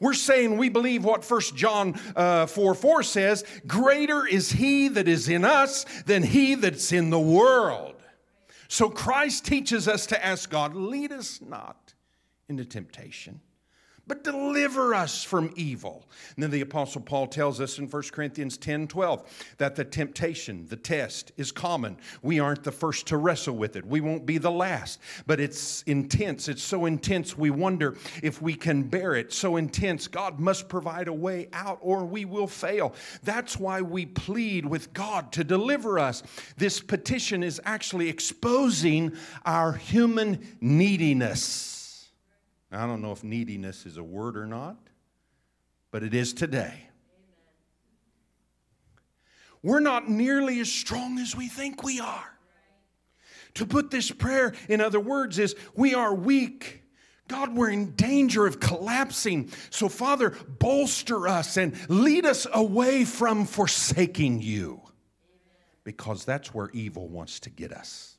We're 0.00 0.14
saying 0.14 0.56
we 0.56 0.70
believe 0.70 1.04
what 1.04 1.24
First 1.24 1.54
John 1.54 2.00
uh, 2.16 2.46
4 2.46 2.74
4 2.74 3.02
says 3.02 3.44
greater 3.66 4.26
is 4.26 4.52
he 4.52 4.88
that 4.88 5.06
is 5.06 5.28
in 5.28 5.44
us 5.44 5.84
than 6.06 6.22
he 6.22 6.54
that's 6.54 6.92
in 6.92 7.10
the 7.10 7.20
world. 7.20 7.96
So 8.68 8.88
Christ 8.88 9.44
teaches 9.44 9.86
us 9.86 10.06
to 10.06 10.24
ask 10.24 10.48
God, 10.48 10.74
lead 10.74 11.12
us 11.12 11.40
not 11.42 11.87
into 12.48 12.64
temptation, 12.64 13.40
but 14.08 14.24
deliver 14.24 14.94
us 14.94 15.22
from 15.22 15.52
evil. 15.54 16.08
And 16.34 16.42
then 16.42 16.50
the 16.50 16.62
Apostle 16.62 17.02
Paul 17.02 17.26
tells 17.26 17.60
us 17.60 17.78
in 17.78 17.88
1 17.88 18.02
Corinthians 18.10 18.56
10 18.56 18.88
12 18.88 19.54
that 19.58 19.76
the 19.76 19.84
temptation, 19.84 20.66
the 20.68 20.76
test, 20.76 21.30
is 21.36 21.52
common. 21.52 21.98
We 22.22 22.40
aren't 22.40 22.64
the 22.64 22.72
first 22.72 23.06
to 23.08 23.18
wrestle 23.18 23.54
with 23.54 23.76
it, 23.76 23.84
we 23.84 24.00
won't 24.00 24.24
be 24.24 24.38
the 24.38 24.50
last. 24.50 24.98
But 25.26 25.40
it's 25.40 25.82
intense. 25.82 26.48
It's 26.48 26.62
so 26.62 26.86
intense, 26.86 27.36
we 27.36 27.50
wonder 27.50 27.96
if 28.22 28.40
we 28.40 28.54
can 28.54 28.84
bear 28.84 29.14
it. 29.14 29.32
So 29.32 29.56
intense, 29.56 30.08
God 30.08 30.40
must 30.40 30.70
provide 30.70 31.08
a 31.08 31.12
way 31.12 31.48
out 31.52 31.78
or 31.82 32.04
we 32.06 32.24
will 32.24 32.48
fail. 32.48 32.94
That's 33.22 33.58
why 33.58 33.82
we 33.82 34.06
plead 34.06 34.64
with 34.64 34.94
God 34.94 35.32
to 35.32 35.44
deliver 35.44 35.98
us. 35.98 36.22
This 36.56 36.80
petition 36.80 37.42
is 37.42 37.60
actually 37.66 38.08
exposing 38.08 39.12
our 39.44 39.74
human 39.74 40.56
neediness. 40.62 41.77
I 42.70 42.86
don't 42.86 43.00
know 43.00 43.12
if 43.12 43.24
neediness 43.24 43.86
is 43.86 43.96
a 43.96 44.02
word 44.02 44.36
or 44.36 44.46
not, 44.46 44.76
but 45.90 46.02
it 46.02 46.14
is 46.14 46.34
today. 46.34 46.88
We're 49.62 49.80
not 49.80 50.08
nearly 50.08 50.60
as 50.60 50.70
strong 50.70 51.18
as 51.18 51.34
we 51.34 51.48
think 51.48 51.82
we 51.82 51.98
are. 52.00 52.38
To 53.54 53.66
put 53.66 53.90
this 53.90 54.10
prayer 54.10 54.54
in 54.68 54.80
other 54.80 55.00
words 55.00 55.38
is 55.38 55.56
we 55.74 55.94
are 55.94 56.14
weak. 56.14 56.84
God, 57.26 57.54
we're 57.56 57.70
in 57.70 57.94
danger 57.94 58.46
of 58.46 58.60
collapsing. 58.60 59.50
So, 59.70 59.88
Father, 59.88 60.30
bolster 60.58 61.26
us 61.26 61.56
and 61.56 61.74
lead 61.90 62.24
us 62.24 62.46
away 62.52 63.04
from 63.04 63.46
forsaking 63.46 64.40
you 64.40 64.80
because 65.84 66.24
that's 66.24 66.54
where 66.54 66.70
evil 66.70 67.08
wants 67.08 67.40
to 67.40 67.50
get 67.50 67.72
us. 67.72 68.17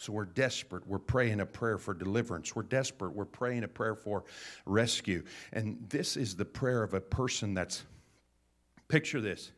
So 0.00 0.14
we're 0.14 0.24
desperate. 0.24 0.86
We're 0.86 0.98
praying 0.98 1.40
a 1.40 1.46
prayer 1.46 1.76
for 1.76 1.92
deliverance. 1.92 2.56
We're 2.56 2.62
desperate. 2.62 3.12
We're 3.12 3.26
praying 3.26 3.64
a 3.64 3.68
prayer 3.68 3.94
for 3.94 4.24
rescue. 4.64 5.24
And 5.52 5.76
this 5.90 6.16
is 6.16 6.34
the 6.34 6.46
prayer 6.46 6.82
of 6.82 6.94
a 6.94 7.02
person 7.02 7.52
that's, 7.52 7.82
picture 8.88 9.20
this. 9.20 9.52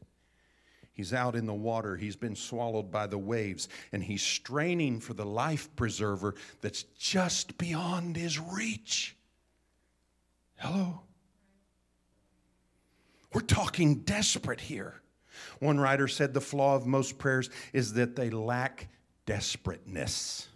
He's 0.95 1.15
out 1.15 1.37
in 1.37 1.47
the 1.47 1.55
water. 1.55 1.97
He's 1.97 2.17
been 2.17 2.35
swallowed 2.35 2.91
by 2.91 3.07
the 3.07 3.19
waves, 3.19 3.69
and 3.93 4.03
he's 4.03 4.21
straining 4.21 4.99
for 4.99 5.15
the 5.15 5.25
life 5.25 5.69
preserver 5.77 6.35
that's 6.61 6.83
just 6.99 7.57
beyond 7.57 8.17
his 8.17 8.41
reach. 8.41 9.15
Hello? 10.57 11.03
We're 13.33 13.43
talking 13.43 14.01
desperate 14.01 14.61
here. 14.61 15.03
One 15.61 15.79
writer 15.79 16.09
said 16.09 16.35
the 16.35 16.41
flaw 16.41 16.75
of 16.75 16.85
most 16.85 17.17
prayers 17.17 17.49
is 17.73 17.93
that 17.93 18.17
they 18.17 18.31
lack 18.31 18.89
desperateness. 19.27 20.49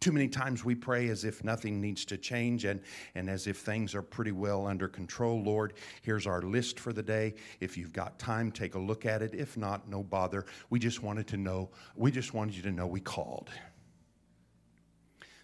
Too 0.00 0.10
many 0.10 0.26
times 0.26 0.64
we 0.64 0.74
pray 0.74 1.10
as 1.10 1.24
if 1.24 1.44
nothing 1.44 1.80
needs 1.80 2.04
to 2.06 2.16
change 2.16 2.64
and, 2.64 2.80
and 3.14 3.30
as 3.30 3.46
if 3.46 3.58
things 3.58 3.94
are 3.94 4.02
pretty 4.02 4.32
well 4.32 4.66
under 4.66 4.88
control. 4.88 5.40
Lord, 5.40 5.74
here's 6.02 6.26
our 6.26 6.42
list 6.42 6.80
for 6.80 6.92
the 6.92 7.04
day. 7.04 7.34
If 7.60 7.78
you've 7.78 7.92
got 7.92 8.18
time, 8.18 8.50
take 8.50 8.74
a 8.74 8.80
look 8.80 9.06
at 9.06 9.22
it. 9.22 9.32
If 9.32 9.56
not, 9.56 9.88
no 9.88 10.02
bother. 10.02 10.44
We 10.70 10.80
just 10.80 11.04
wanted 11.04 11.28
to 11.28 11.36
know, 11.36 11.70
we 11.94 12.10
just 12.10 12.34
wanted 12.34 12.56
you 12.56 12.62
to 12.62 12.72
know 12.72 12.84
we 12.84 12.98
called. 12.98 13.48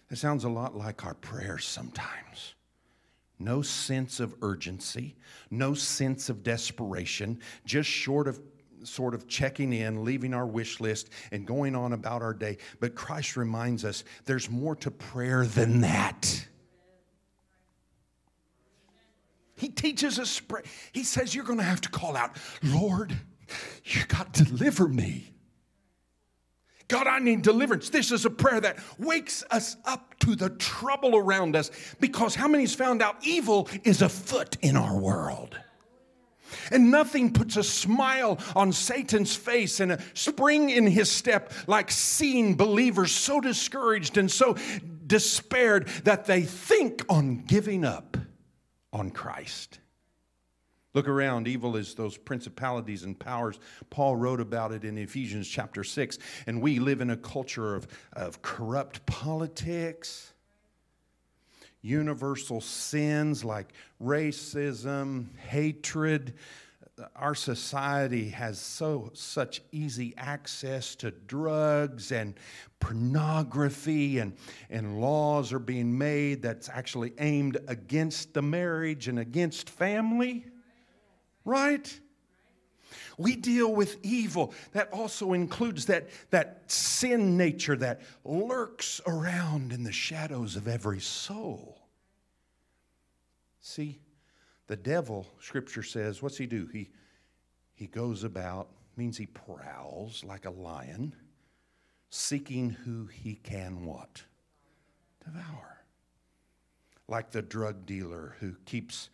That 0.09 0.17
sounds 0.17 0.43
a 0.43 0.49
lot 0.49 0.75
like 0.75 1.05
our 1.05 1.13
prayers 1.13 1.65
sometimes. 1.65 2.55
No 3.39 3.61
sense 3.61 4.19
of 4.19 4.35
urgency, 4.41 5.15
no 5.49 5.73
sense 5.73 6.27
of 6.27 6.43
desperation, 6.43 7.39
just 7.63 7.89
short 7.89 8.27
of 8.27 8.41
sort 8.83 9.13
of 9.13 9.27
checking 9.27 9.73
in, 9.73 10.03
leaving 10.03 10.33
our 10.33 10.45
wish 10.45 10.79
list, 10.79 11.09
and 11.31 11.45
going 11.45 11.75
on 11.75 11.93
about 11.93 12.21
our 12.21 12.33
day. 12.33 12.57
But 12.79 12.95
Christ 12.95 13.37
reminds 13.37 13.85
us 13.85 14.03
there's 14.25 14.49
more 14.49 14.75
to 14.77 14.91
prayer 14.91 15.45
than 15.45 15.81
that. 15.81 16.47
He 19.55 19.69
teaches 19.69 20.19
us, 20.19 20.41
he 20.93 21.03
says, 21.03 21.35
You're 21.35 21.43
going 21.43 21.59
to 21.59 21.65
have 21.65 21.81
to 21.81 21.89
call 21.89 22.15
out, 22.15 22.37
Lord, 22.63 23.13
you 23.83 24.05
got 24.07 24.33
to 24.35 24.45
deliver 24.45 24.87
me. 24.87 25.33
God, 26.87 27.05
I 27.05 27.19
need 27.19 27.43
deliverance. 27.43 27.89
This 27.89 28.11
is 28.11 28.25
a 28.25 28.31
prayer 28.31 28.59
that 28.61 28.79
wakes 28.97 29.43
us 29.51 29.77
up 29.85 30.17
to 30.21 30.35
the 30.35 30.49
trouble 30.49 31.15
around 31.15 31.55
us 31.55 31.69
because 31.99 32.33
how 32.33 32.47
many's 32.47 32.73
found 32.73 33.01
out 33.01 33.17
evil 33.21 33.69
is 33.83 34.01
afoot 34.01 34.57
in 34.61 34.75
our 34.75 34.97
world? 34.97 35.57
And 36.71 36.91
nothing 36.91 37.33
puts 37.33 37.57
a 37.57 37.63
smile 37.63 38.39
on 38.55 38.71
Satan's 38.71 39.35
face 39.35 39.79
and 39.79 39.93
a 39.93 39.99
spring 40.13 40.69
in 40.69 40.87
his 40.87 41.11
step 41.11 41.51
like 41.67 41.91
seeing 41.91 42.55
believers 42.55 43.11
so 43.11 43.41
discouraged 43.41 44.17
and 44.17 44.29
so 44.29 44.55
despaired 45.05 45.87
that 46.03 46.25
they 46.25 46.41
think 46.41 47.03
on 47.09 47.43
giving 47.45 47.83
up 47.83 48.17
on 48.93 49.11
Christ. 49.11 49.79
Look 50.93 51.07
around. 51.07 51.47
Evil 51.47 51.75
is 51.75 51.93
those 51.93 52.17
principalities 52.17 53.03
and 53.03 53.17
powers. 53.17 53.59
Paul 53.89 54.15
wrote 54.15 54.41
about 54.41 54.71
it 54.71 54.83
in 54.83 54.97
Ephesians 54.97 55.47
chapter 55.47 55.83
6. 55.83 56.17
And 56.47 56.61
we 56.61 56.79
live 56.79 57.01
in 57.01 57.11
a 57.11 57.17
culture 57.17 57.75
of, 57.75 57.87
of 58.13 58.41
corrupt 58.41 59.05
politics 59.05 60.33
universal 61.81 62.61
sins 62.61 63.43
like 63.43 63.73
racism, 64.01 65.35
hatred. 65.37 66.33
Our 67.15 67.35
society 67.35 68.29
has 68.29 68.59
so 68.59 69.11
such 69.13 69.61
easy 69.71 70.13
access 70.17 70.95
to 70.95 71.11
drugs 71.11 72.11
and 72.11 72.35
pornography 72.81 74.19
and, 74.19 74.33
and 74.69 74.99
laws 74.99 75.53
are 75.53 75.59
being 75.59 75.97
made 75.97 76.41
that's 76.41 76.67
actually 76.67 77.13
aimed 77.19 77.57
against 77.67 78.33
the 78.33 78.41
marriage 78.41 79.07
and 79.07 79.19
against 79.19 79.69
family. 79.69 80.45
Right? 81.45 81.99
We 83.17 83.35
deal 83.35 83.73
with 83.73 83.97
evil. 84.03 84.53
That 84.73 84.91
also 84.91 85.33
includes 85.33 85.85
that, 85.85 86.09
that 86.29 86.63
sin 86.67 87.37
nature 87.37 87.75
that 87.77 88.01
lurks 88.23 89.01
around 89.05 89.73
in 89.73 89.83
the 89.83 89.91
shadows 89.91 90.55
of 90.55 90.67
every 90.67 90.99
soul. 90.99 91.79
See, 93.61 93.99
the 94.67 94.75
devil, 94.75 95.27
scripture 95.39 95.83
says, 95.83 96.21
what's 96.21 96.37
he 96.37 96.45
do? 96.45 96.67
He, 96.71 96.89
he 97.73 97.87
goes 97.87 98.23
about, 98.23 98.69
means 98.95 99.17
he 99.17 99.25
prowls 99.25 100.23
like 100.23 100.45
a 100.45 100.51
lion, 100.51 101.15
seeking 102.09 102.69
who 102.69 103.05
he 103.05 103.35
can 103.35 103.85
what? 103.85 104.23
Devour. 105.23 105.77
Like 107.07 107.31
the 107.31 107.41
drug 107.41 107.85
dealer 107.85 108.35
who 108.39 108.55
keeps 108.65 109.09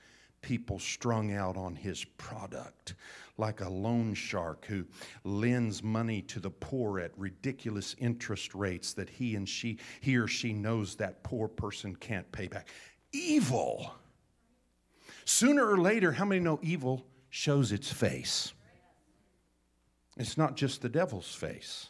people 0.46 0.78
strung 0.78 1.34
out 1.34 1.58
on 1.58 1.76
his 1.76 2.06
product, 2.20 2.94
like 3.40 3.62
a 3.62 3.68
loan 3.68 4.14
shark 4.14 4.64
who 4.68 4.86
lends 5.24 5.82
money 5.82 6.22
to 6.22 6.40
the 6.40 6.52
poor 6.52 7.00
at 7.00 7.10
ridiculous 7.18 7.96
interest 7.98 8.54
rates 8.54 8.94
that 8.94 9.10
he 9.10 9.36
and 9.36 9.50
she 9.50 9.80
he 10.02 10.16
or 10.16 10.28
she 10.28 10.54
knows 10.54 10.96
that 10.98 11.24
poor 11.24 11.48
person 11.48 11.96
can't 11.96 12.32
pay 12.32 12.48
back. 12.48 12.68
Evil. 13.12 13.92
Sooner 15.26 15.68
or 15.68 15.80
later, 15.80 16.12
how 16.12 16.26
many 16.26 16.40
know 16.40 16.60
evil 16.62 17.08
shows 17.32 17.72
its 17.72 17.92
face? 17.92 18.54
It's 20.16 20.38
not 20.38 20.56
just 20.56 20.84
the 20.84 20.90
devil's 20.90 21.34
face. 21.34 21.88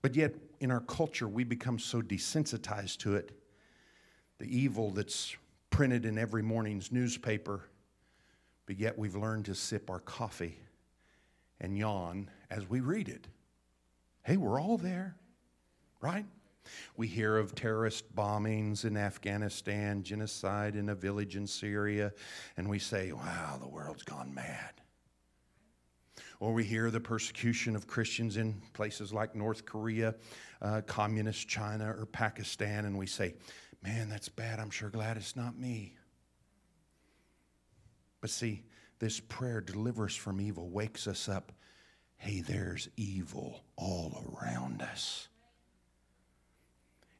But 0.00 0.16
yet, 0.16 0.32
in 0.58 0.70
our 0.70 0.80
culture, 0.80 1.28
we 1.28 1.44
become 1.44 1.78
so 1.78 2.00
desensitized 2.00 2.96
to 3.00 3.16
it. 3.16 3.32
The 4.38 4.46
evil 4.46 4.90
that's 4.90 5.36
printed 5.74 6.06
in 6.06 6.18
every 6.18 6.40
morning's 6.40 6.92
newspaper, 6.92 7.68
but 8.64 8.78
yet 8.78 8.96
we've 8.96 9.16
learned 9.16 9.44
to 9.44 9.56
sip 9.56 9.90
our 9.90 9.98
coffee 9.98 10.56
and 11.60 11.76
yawn 11.76 12.30
as 12.48 12.70
we 12.70 12.78
read 12.78 13.08
it. 13.08 13.26
Hey, 14.22 14.36
we're 14.36 14.60
all 14.60 14.78
there, 14.78 15.16
right? 16.00 16.26
We 16.96 17.08
hear 17.08 17.36
of 17.36 17.56
terrorist 17.56 18.14
bombings 18.14 18.84
in 18.84 18.96
Afghanistan, 18.96 20.04
genocide 20.04 20.76
in 20.76 20.90
a 20.90 20.94
village 20.94 21.34
in 21.34 21.44
Syria, 21.44 22.12
and 22.56 22.70
we 22.70 22.78
say, 22.78 23.10
wow, 23.10 23.58
the 23.60 23.66
world's 23.66 24.04
gone 24.04 24.32
mad. 24.32 24.74
Or 26.38 26.52
we 26.52 26.62
hear 26.62 26.92
the 26.92 27.00
persecution 27.00 27.74
of 27.74 27.88
Christians 27.88 28.36
in 28.36 28.62
places 28.74 29.12
like 29.12 29.34
North 29.34 29.64
Korea, 29.64 30.14
uh, 30.62 30.82
communist 30.86 31.48
China, 31.48 31.90
or 31.98 32.06
Pakistan, 32.06 32.84
and 32.84 32.96
we 32.96 33.06
say, 33.06 33.34
Man, 33.84 34.08
that's 34.08 34.30
bad. 34.30 34.58
I'm 34.58 34.70
sure 34.70 34.88
glad 34.88 35.18
it's 35.18 35.36
not 35.36 35.58
me. 35.58 35.94
But 38.22 38.30
see, 38.30 38.62
this 38.98 39.20
prayer, 39.20 39.60
deliver 39.60 40.06
us 40.06 40.16
from 40.16 40.40
evil, 40.40 40.70
wakes 40.70 41.06
us 41.06 41.28
up. 41.28 41.52
Hey, 42.16 42.40
there's 42.40 42.88
evil 42.96 43.60
all 43.76 44.34
around 44.40 44.80
us. 44.80 45.28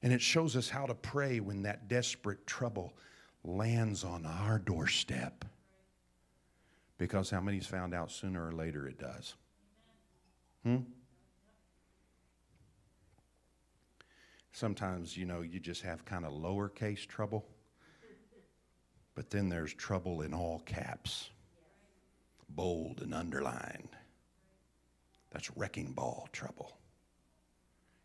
And 0.03 0.13
it 0.13 0.23
shows 0.23 0.57
us 0.57 0.71
how 0.71 0.87
to 0.87 0.95
pray 0.95 1.41
when 1.41 1.63
that 1.63 1.89
desperate 1.89 2.47
trouble 2.47 2.95
lands 3.43 4.03
on 4.03 4.25
our 4.25 4.59
doorstep. 4.59 5.45
Because 6.97 7.29
how 7.29 7.41
many's 7.41 7.67
found 7.67 7.93
out 7.93 8.11
sooner 8.11 8.49
or 8.49 8.53
later 8.53 8.87
it 8.87 8.99
does? 8.99 9.35
Hmm? 10.63 10.77
Sometimes, 14.55 15.17
you 15.17 15.25
know, 15.25 15.41
you 15.41 15.59
just 15.59 15.83
have 15.83 16.05
kind 16.05 16.25
of 16.25 16.33
lowercase 16.33 17.09
trouble. 17.09 17.45
But 19.17 19.29
then 19.29 19.49
there's 19.49 19.75
trouble 19.75 20.23
in 20.23 20.33
all 20.33 20.61
caps, 20.61 21.31
bold 22.49 23.03
and 23.03 23.13
underlined. 23.13 23.89
That's 25.33 25.51
wrecking 25.57 25.93
ball 25.93 26.29
trouble. 26.31 26.79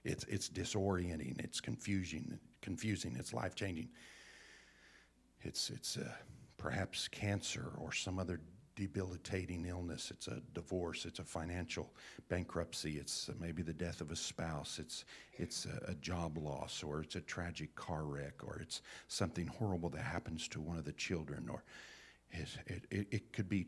It's, 0.04 0.24
it's 0.24 0.50
disorienting, 0.50 1.40
it's 1.40 1.62
confusing, 1.62 2.40
confusing, 2.64 3.16
it's 3.20 3.32
life 3.32 3.54
changing. 3.54 3.90
It's, 5.42 5.70
it's 5.70 5.98
uh, 5.98 6.12
perhaps 6.58 7.08
cancer 7.10 7.74
or 7.78 7.94
some 7.94 8.18
other 8.18 8.42
debilitating 8.80 9.65
illness. 9.65 10.10
It's 10.10 10.30
a 10.30 10.42
divorce. 10.54 11.06
It's 11.06 11.20
a 11.20 11.24
financial 11.24 11.92
bankruptcy. 12.30 12.98
It's 12.98 13.28
uh, 13.28 13.34
maybe 13.38 13.62
the 13.62 13.74
death 13.74 14.00
of 14.00 14.10
a 14.10 14.15
spouse. 14.15 14.80
It's, 14.80 15.04
it's 15.34 15.65
a, 15.65 15.92
a, 15.92 15.96
job 15.96 16.38
loss, 16.38 16.82
or 16.82 17.02
it's 17.02 17.18
a 17.18 17.22
tragic 17.22 17.76
car 17.76 18.06
wreck, 18.06 18.36
or 18.42 18.60
it's 18.62 18.82
something 19.10 19.48
horrible 19.48 19.89
that 19.89 20.02
happens 20.02 20.48
to 20.48 20.62
one 20.62 20.78
of 20.78 20.86
the 20.86 20.94
children, 20.94 21.50
or 21.52 21.65
it, 22.32 22.86
it, 22.89 23.08
it 23.12 23.34
could 23.34 23.50
be 23.50 23.68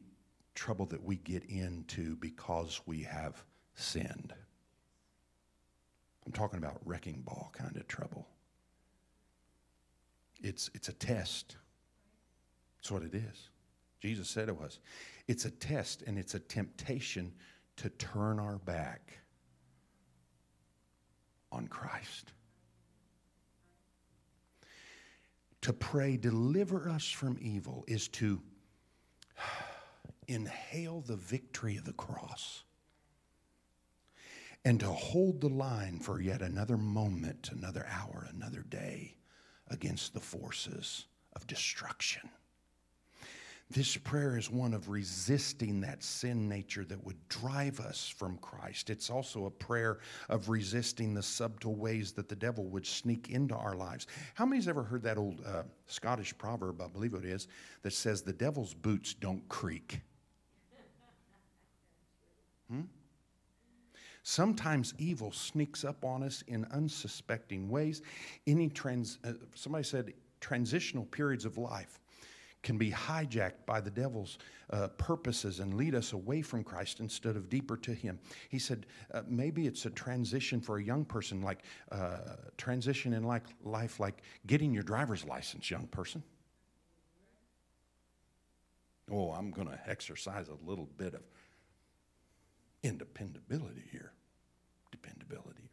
trouble 0.56 0.86
that 0.86 1.04
we 1.04 1.18
get 1.18 1.44
into 1.50 2.16
because 2.16 2.80
we 2.86 3.04
have 3.04 3.44
sinned. 3.76 4.34
I'm 6.26 6.32
talking 6.32 6.58
about 6.58 6.80
wrecking 6.86 7.22
ball 7.26 7.52
kind 7.52 7.76
of 7.76 7.86
trouble. 7.90 8.30
It's, 10.42 10.70
it's 10.74 10.88
a 10.88 10.94
test. 10.94 11.58
That's 12.78 12.92
what 12.92 13.04
it 13.04 13.14
is. 13.14 13.51
Jesus 14.02 14.30
said 14.30 14.50
it 14.50 14.58
was. 14.58 14.80
It's 15.28 15.46
a 15.46 15.52
test 15.52 16.02
and 16.08 16.18
it's 16.18 16.34
a 16.34 16.40
temptation 16.40 17.32
to 17.78 17.90
turn 17.90 18.40
our 18.40 18.58
back 18.58 19.14
on 21.52 21.68
Christ. 21.68 22.32
To 25.62 25.74
pray, 25.74 26.18
deliver 26.18 26.90
us 26.90 27.08
from 27.08 27.38
evil, 27.40 27.86
is 27.88 28.08
to 28.10 28.42
inhale 30.28 31.02
the 31.02 31.16
victory 31.16 31.78
of 31.78 31.86
the 31.86 31.94
cross 31.94 32.64
and 34.66 34.80
to 34.80 34.88
hold 34.88 35.42
the 35.42 35.50
line 35.50 36.00
for 36.00 36.20
yet 36.20 36.42
another 36.42 36.78
moment, 36.78 37.50
another 37.52 37.86
hour, 37.92 38.28
another 38.34 38.64
day 38.70 39.16
against 39.70 40.14
the 40.14 40.20
forces 40.20 41.06
of 41.36 41.46
destruction. 41.46 42.30
This 43.72 43.96
prayer 43.96 44.38
is 44.38 44.50
one 44.50 44.74
of 44.74 44.90
resisting 44.90 45.80
that 45.80 46.04
sin 46.04 46.50
nature 46.50 46.84
that 46.84 47.02
would 47.06 47.16
drive 47.30 47.80
us 47.80 48.10
from 48.10 48.38
Christ. 48.40 48.90
It's 48.90 49.10
also 49.10 49.46
a 49.46 49.50
prayer 49.50 50.00
of 50.28 50.50
resisting 50.50 51.14
the 51.14 51.24
subtle 51.24 51.76
ways 51.76 52.12
that 52.14 52.28
the 52.28 52.36
devil 52.36 52.66
would 52.66 52.86
sneak 52.86 53.30
into 53.30 53.56
our 53.56 53.74
lives. 53.74 54.08
How 54.34 54.46
many's 54.46 54.68
ever 54.68 54.84
heard 54.84 55.04
that 55.04 55.18
old 55.18 55.40
uh, 55.46 55.64
Scottish 55.88 56.38
proverb, 56.38 56.82
I 56.82 56.88
believe 56.90 57.14
it 57.14 57.24
is, 57.24 57.48
that 57.84 57.94
says, 57.94 58.22
The 58.22 58.34
devil's 58.34 58.74
boots 58.74 59.14
don't 59.14 59.48
creak? 59.48 60.02
Hmm? 62.70 62.82
Sometimes 64.24 64.94
evil 64.98 65.32
sneaks 65.32 65.86
up 65.86 66.04
on 66.04 66.24
us 66.24 66.44
in 66.48 66.66
unsuspecting 66.72 67.70
ways. 67.70 68.02
Any 68.46 68.68
trans, 68.68 69.18
uh, 69.24 69.32
somebody 69.56 69.86
said 69.86 70.14
transitional 70.42 71.06
periods 71.06 71.46
of 71.46 71.58
life 71.58 72.01
can 72.64 72.78
be 72.78 72.92
hijacked 72.92 73.66
by 73.66 73.82
the 73.82 73.90
devil's 73.90 74.38
uh, 74.70 74.88
purposes 74.90 75.60
and 75.60 75.74
lead 75.74 75.96
us 75.96 76.14
away 76.14 76.42
from 76.42 76.64
Christ 76.64 77.00
instead 77.00 77.36
of 77.36 77.50
deeper 77.50 77.76
to 77.78 77.94
Him. 77.94 78.20
He 78.50 78.60
said 78.60 78.86
uh, 79.14 79.22
maybe 79.28 79.66
it's 79.66 79.86
a 79.86 79.90
transition 79.90 80.62
for 80.62 80.78
a 80.78 80.84
young 80.84 81.04
person, 81.04 81.42
like 81.42 81.64
uh, 81.92 82.36
transition 82.58 83.14
in 83.14 83.24
like 83.24 83.44
life, 83.64 84.00
like 84.00 84.22
getting 84.46 84.74
your 84.74 84.84
driver's 84.84 85.26
license, 85.26 85.72
young 85.72 85.88
person. 85.88 86.24
Oh, 89.12 89.32
I'm 89.32 89.52
going 89.52 89.68
to 89.68 89.80
exercise 89.88 90.48
a 90.48 90.70
little 90.70 90.88
bit 90.98 91.14
of 91.16 91.22
independability 92.84 93.84
here, 93.92 94.14
dependability. 94.92 95.70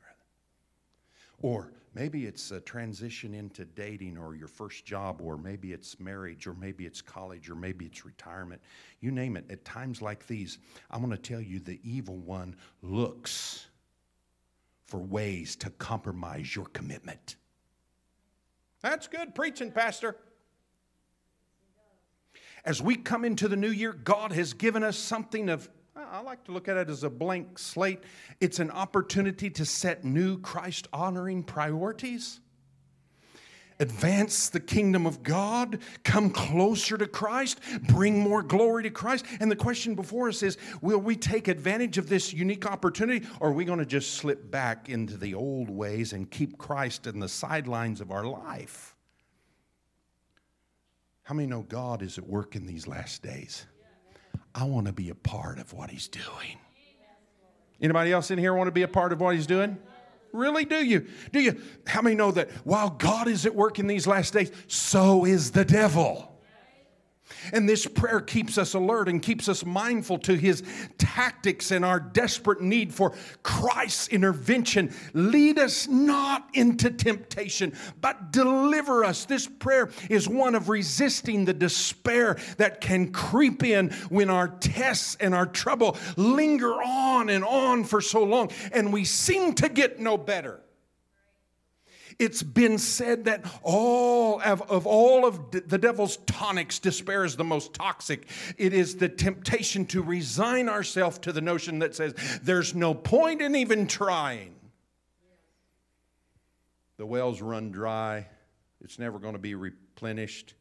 Or 1.40 1.72
maybe 1.94 2.26
it's 2.26 2.50
a 2.50 2.60
transition 2.60 3.34
into 3.34 3.64
dating 3.64 4.18
or 4.18 4.34
your 4.34 4.48
first 4.48 4.84
job, 4.84 5.20
or 5.20 5.36
maybe 5.36 5.72
it's 5.72 5.98
marriage, 6.00 6.46
or 6.46 6.54
maybe 6.54 6.84
it's 6.84 7.00
college, 7.00 7.48
or 7.48 7.54
maybe 7.54 7.86
it's 7.86 8.04
retirement. 8.04 8.60
You 9.00 9.10
name 9.10 9.36
it. 9.36 9.44
At 9.50 9.64
times 9.64 10.02
like 10.02 10.26
these, 10.26 10.58
I'm 10.90 11.00
going 11.00 11.10
to 11.10 11.16
tell 11.16 11.40
you 11.40 11.60
the 11.60 11.80
evil 11.84 12.16
one 12.16 12.56
looks 12.82 13.66
for 14.86 14.98
ways 14.98 15.54
to 15.56 15.70
compromise 15.70 16.56
your 16.56 16.66
commitment. 16.66 17.36
That's 18.80 19.06
good 19.06 19.34
preaching, 19.34 19.70
Pastor. 19.70 20.16
As 22.64 22.82
we 22.82 22.96
come 22.96 23.24
into 23.24 23.48
the 23.48 23.56
new 23.56 23.70
year, 23.70 23.92
God 23.92 24.32
has 24.32 24.52
given 24.52 24.82
us 24.82 24.98
something 24.98 25.48
of 25.48 25.68
I 26.10 26.20
like 26.20 26.44
to 26.44 26.52
look 26.52 26.68
at 26.68 26.76
it 26.76 26.88
as 26.88 27.02
a 27.02 27.10
blank 27.10 27.58
slate. 27.58 28.00
It's 28.40 28.58
an 28.58 28.70
opportunity 28.70 29.50
to 29.50 29.64
set 29.64 30.04
new 30.04 30.38
Christ 30.38 30.86
honoring 30.92 31.42
priorities, 31.42 32.40
advance 33.80 34.48
the 34.48 34.60
kingdom 34.60 35.06
of 35.06 35.22
God, 35.22 35.80
come 36.04 36.30
closer 36.30 36.98
to 36.98 37.06
Christ, 37.06 37.60
bring 37.88 38.18
more 38.18 38.42
glory 38.42 38.84
to 38.84 38.90
Christ. 38.90 39.24
And 39.40 39.50
the 39.50 39.56
question 39.56 39.94
before 39.94 40.28
us 40.28 40.42
is 40.42 40.56
will 40.80 41.00
we 41.00 41.16
take 41.16 41.48
advantage 41.48 41.98
of 41.98 42.08
this 42.08 42.32
unique 42.32 42.66
opportunity, 42.66 43.26
or 43.40 43.50
are 43.50 43.52
we 43.52 43.64
going 43.64 43.78
to 43.78 43.86
just 43.86 44.14
slip 44.14 44.50
back 44.50 44.88
into 44.88 45.16
the 45.16 45.34
old 45.34 45.70
ways 45.70 46.12
and 46.12 46.30
keep 46.30 46.58
Christ 46.58 47.06
in 47.06 47.18
the 47.18 47.28
sidelines 47.28 48.00
of 48.00 48.10
our 48.10 48.24
life? 48.24 48.94
How 51.22 51.34
many 51.34 51.46
know 51.46 51.62
God 51.62 52.02
is 52.02 52.18
at 52.18 52.26
work 52.26 52.56
in 52.56 52.66
these 52.66 52.86
last 52.86 53.22
days? 53.22 53.66
I 54.58 54.64
want 54.64 54.88
to 54.88 54.92
be 54.92 55.08
a 55.10 55.14
part 55.14 55.60
of 55.60 55.72
what 55.72 55.88
he's 55.88 56.08
doing. 56.08 56.58
Anybody 57.80 58.10
else 58.10 58.32
in 58.32 58.38
here 58.38 58.52
want 58.54 58.66
to 58.66 58.72
be 58.72 58.82
a 58.82 58.88
part 58.88 59.12
of 59.12 59.20
what 59.20 59.36
he's 59.36 59.46
doing? 59.46 59.78
Really, 60.32 60.64
do 60.64 60.84
you? 60.84 61.06
Do 61.30 61.38
you? 61.38 61.60
How 61.86 62.02
many 62.02 62.16
know 62.16 62.32
that 62.32 62.50
while 62.64 62.90
God 62.90 63.28
is 63.28 63.46
at 63.46 63.54
work 63.54 63.78
in 63.78 63.86
these 63.86 64.04
last 64.04 64.32
days, 64.32 64.50
so 64.66 65.24
is 65.24 65.52
the 65.52 65.64
devil? 65.64 66.37
And 67.52 67.68
this 67.68 67.86
prayer 67.86 68.20
keeps 68.20 68.58
us 68.58 68.74
alert 68.74 69.08
and 69.08 69.22
keeps 69.22 69.48
us 69.48 69.64
mindful 69.64 70.18
to 70.20 70.34
his 70.34 70.62
tactics 70.98 71.70
and 71.70 71.84
our 71.84 72.00
desperate 72.00 72.60
need 72.60 72.92
for 72.92 73.14
Christ's 73.42 74.08
intervention. 74.08 74.94
Lead 75.14 75.58
us 75.58 75.88
not 75.88 76.48
into 76.54 76.90
temptation, 76.90 77.72
but 78.00 78.32
deliver 78.32 79.04
us. 79.04 79.24
This 79.24 79.46
prayer 79.46 79.90
is 80.10 80.28
one 80.28 80.54
of 80.54 80.68
resisting 80.68 81.44
the 81.44 81.54
despair 81.54 82.38
that 82.56 82.80
can 82.80 83.12
creep 83.12 83.62
in 83.62 83.90
when 84.08 84.30
our 84.30 84.48
tests 84.48 85.16
and 85.20 85.34
our 85.34 85.46
trouble 85.46 85.96
linger 86.16 86.72
on 86.72 87.28
and 87.28 87.44
on 87.44 87.84
for 87.84 88.00
so 88.00 88.22
long, 88.22 88.50
and 88.72 88.92
we 88.92 89.04
seem 89.04 89.54
to 89.54 89.68
get 89.68 90.00
no 90.00 90.16
better. 90.16 90.60
It's 92.18 92.42
been 92.42 92.78
said 92.78 93.26
that 93.26 93.44
all 93.62 94.40
of, 94.42 94.62
of 94.62 94.86
all 94.88 95.24
of 95.24 95.52
the 95.52 95.78
devil's 95.78 96.16
tonics, 96.26 96.80
despair 96.80 97.24
is 97.24 97.36
the 97.36 97.44
most 97.44 97.74
toxic. 97.74 98.26
It 98.56 98.72
is 98.72 98.96
the 98.96 99.08
temptation 99.08 99.86
to 99.86 100.02
resign 100.02 100.68
ourselves 100.68 101.20
to 101.20 101.32
the 101.32 101.40
notion 101.40 101.78
that 101.78 101.94
says 101.94 102.14
there's 102.42 102.74
no 102.74 102.92
point 102.92 103.40
in 103.40 103.54
even 103.54 103.86
trying. 103.86 104.56
The 106.96 107.06
wells 107.06 107.40
run 107.40 107.70
dry. 107.70 108.26
It's 108.80 108.98
never 108.98 109.20
going 109.20 109.34
to 109.34 109.38
be 109.38 109.54
replenished. 109.54 110.54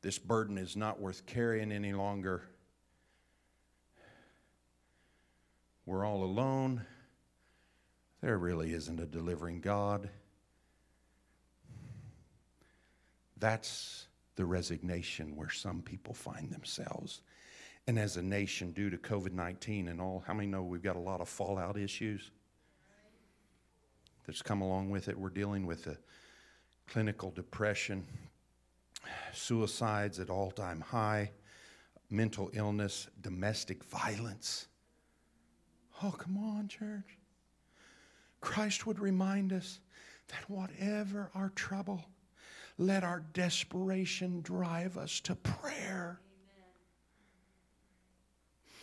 This 0.00 0.18
burden 0.18 0.56
is 0.56 0.76
not 0.76 0.98
worth 0.98 1.26
carrying 1.26 1.72
any 1.72 1.92
longer. 1.92 2.42
We're 5.84 6.06
all 6.06 6.24
alone. 6.24 6.86
There 8.22 8.38
really 8.38 8.72
isn't 8.72 9.00
a 9.00 9.06
delivering 9.06 9.60
God. 9.60 10.08
That's 13.36 14.06
the 14.36 14.44
resignation 14.44 15.34
where 15.34 15.50
some 15.50 15.82
people 15.82 16.14
find 16.14 16.50
themselves. 16.50 17.22
And 17.88 17.98
as 17.98 18.16
a 18.16 18.22
nation, 18.22 18.70
due 18.70 18.90
to 18.90 18.96
COVID 18.96 19.32
19 19.32 19.88
and 19.88 20.00
all, 20.00 20.22
how 20.24 20.34
many 20.34 20.46
know 20.46 20.62
we've 20.62 20.82
got 20.82 20.94
a 20.94 21.00
lot 21.00 21.20
of 21.20 21.28
fallout 21.28 21.76
issues 21.76 22.30
that's 24.24 24.40
come 24.40 24.60
along 24.60 24.90
with 24.90 25.08
it? 25.08 25.18
We're 25.18 25.28
dealing 25.28 25.66
with 25.66 25.88
a 25.88 25.98
clinical 26.86 27.32
depression, 27.32 28.06
suicides 29.32 30.20
at 30.20 30.30
all 30.30 30.52
time 30.52 30.80
high, 30.80 31.32
mental 32.08 32.50
illness, 32.52 33.08
domestic 33.20 33.82
violence. 33.82 34.68
Oh, 36.04 36.12
come 36.12 36.38
on, 36.38 36.68
church. 36.68 37.18
Christ 38.42 38.86
would 38.86 38.98
remind 38.98 39.52
us 39.52 39.80
that 40.28 40.50
whatever 40.50 41.30
our 41.34 41.48
trouble, 41.50 42.04
let 42.76 43.04
our 43.04 43.20
desperation 43.32 44.42
drive 44.42 44.98
us 44.98 45.20
to 45.20 45.34
prayer. 45.36 46.20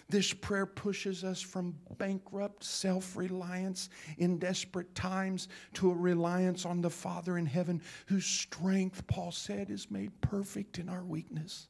This 0.07 0.33
prayer 0.33 0.65
pushes 0.65 1.23
us 1.23 1.39
from 1.39 1.75
bankrupt 1.99 2.63
self 2.63 3.15
reliance 3.15 3.89
in 4.17 4.39
desperate 4.39 4.95
times 4.95 5.49
to 5.75 5.91
a 5.91 5.95
reliance 5.95 6.65
on 6.65 6.81
the 6.81 6.89
Father 6.89 7.37
in 7.37 7.45
heaven, 7.45 7.79
whose 8.07 8.25
strength, 8.25 9.05
Paul 9.05 9.31
said, 9.31 9.69
is 9.69 9.91
made 9.91 10.19
perfect 10.21 10.79
in 10.79 10.89
our 10.89 11.03
weakness. 11.03 11.67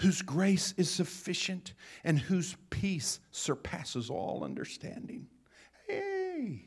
Whose 0.00 0.22
grace 0.22 0.72
is 0.78 0.90
sufficient 0.90 1.74
and 2.04 2.18
whose 2.18 2.56
peace 2.70 3.20
surpasses 3.30 4.08
all 4.08 4.44
understanding. 4.44 5.26
Hey, 5.86 6.64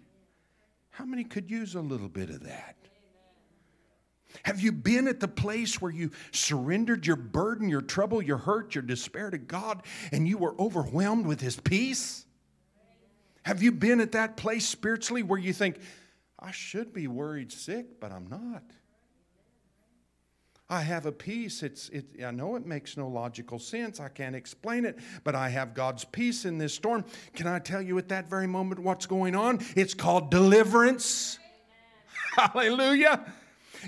how 0.92 1.06
many 1.06 1.24
could 1.24 1.50
use 1.50 1.74
a 1.74 1.82
little 1.82 2.10
bit 2.10 2.30
of 2.30 2.44
that? 2.44 2.76
Have 4.44 4.62
you 4.62 4.72
been 4.72 5.08
at 5.08 5.20
the 5.20 5.28
place 5.28 5.82
where 5.82 5.92
you 5.92 6.12
surrendered 6.32 7.08
your 7.08 7.16
burden, 7.16 7.70
your 7.70 7.82
trouble, 7.82 8.22
your 8.22 8.38
hurt, 8.38 8.76
your 8.76 8.82
despair 8.84 9.32
to 9.32 9.38
God, 9.40 9.84
and 10.12 10.28
you 10.28 10.38
were 10.38 10.56
overwhelmed 10.60 11.26
with 11.26 11.42
His 11.42 11.56
peace? 11.60 12.26
Have 13.44 13.64
you 13.64 13.72
been 13.72 14.00
at 14.00 14.12
that 14.12 14.38
place 14.38 14.68
spiritually 14.68 15.24
where 15.24 15.40
you 15.40 15.54
think, 15.54 15.80
I 16.40 16.52
should 16.52 16.94
be 16.94 17.08
worried 17.08 17.52
sick, 17.52 18.00
but 18.00 18.12
I'm 18.12 18.28
not? 18.28 18.64
I 20.74 20.82
have 20.82 21.06
a 21.06 21.12
peace. 21.12 21.62
It's, 21.62 21.90
it, 21.90 22.06
I 22.26 22.32
know 22.32 22.56
it 22.56 22.66
makes 22.66 22.98
no 22.98 23.08
logical 23.08 23.60
sense. 23.60 24.00
I 24.00 24.08
can't 24.08 24.36
explain 24.36 24.86
it, 24.86 24.98
but 25.24 25.36
I 25.36 25.50
have 25.50 25.76
God's 25.76 26.04
peace 26.04 26.46
in 26.46 26.58
this 26.58 26.74
storm. 26.74 27.06
Can 27.36 27.46
I 27.46 27.60
tell 27.60 27.80
you 27.80 28.00
at 28.00 28.08
that 28.08 28.28
very 28.28 28.48
moment 28.48 28.82
what's 28.82 29.06
going 29.06 29.36
on? 29.36 29.60
It's 29.76 29.94
called 29.94 30.32
deliverance. 30.32 31.38
Hallelujah. 32.36 33.24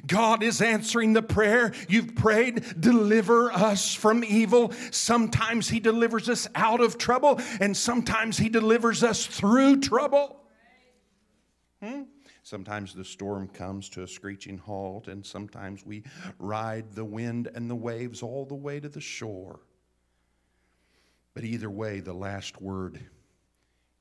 God 0.06 0.44
is 0.44 0.62
answering 0.62 1.14
the 1.14 1.24
prayer 1.24 1.74
you've 1.90 2.14
prayed, 2.14 2.64
deliver 2.80 3.52
us 3.52 3.96
from 3.96 4.24
evil. 4.24 4.72
Sometimes 4.92 5.68
He 5.68 5.80
delivers 5.80 6.30
us 6.30 6.48
out 6.54 6.82
of 6.82 7.00
trouble, 7.00 7.42
and 7.60 7.76
sometimes 7.76 8.38
He 8.38 8.48
delivers 8.48 9.04
us 9.04 9.26
through 9.26 9.80
trouble. 9.80 10.40
Hmm? 11.82 12.04
Sometimes 12.46 12.94
the 12.94 13.04
storm 13.04 13.48
comes 13.48 13.90
to 13.90 14.04
a 14.04 14.08
screeching 14.08 14.60
halt, 14.60 15.08
and 15.08 15.26
sometimes 15.26 15.84
we 15.84 16.04
ride 16.38 16.94
the 16.94 17.04
wind 17.04 17.50
and 17.56 17.68
the 17.68 17.76
waves 17.76 18.22
all 18.22 18.46
the 18.46 18.54
way 18.54 18.80
to 18.80 18.88
the 18.88 19.02
shore. 19.02 19.62
But 21.34 21.44
either 21.44 21.72
way, 21.72 22.02
the 22.02 22.14
last 22.14 22.62
word 22.62 23.00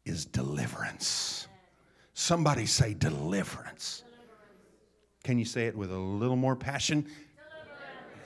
is 0.04 0.26
deliverance. 0.26 1.48
Somebody 2.12 2.66
say 2.66 2.92
deliverance. 2.92 4.04
Can 5.22 5.38
you 5.38 5.46
say 5.46 5.66
it 5.66 5.74
with 5.74 5.90
a 5.90 5.98
little 5.98 6.37
more 6.37 6.54
passion? 6.54 7.07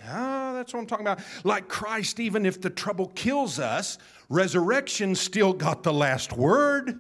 Ah, 0.04 0.50
that's 0.52 0.74
what 0.74 0.80
I'm 0.80 0.86
talking 0.88 1.06
about. 1.06 1.20
Like 1.44 1.68
Christ, 1.68 2.18
even 2.18 2.44
if 2.44 2.60
the 2.60 2.70
trouble 2.70 3.12
kills 3.14 3.60
us, 3.60 3.98
resurrection 4.28 5.14
still 5.14 5.52
got 5.52 5.84
the 5.84 5.92
last 5.92 6.32
word. 6.32 6.98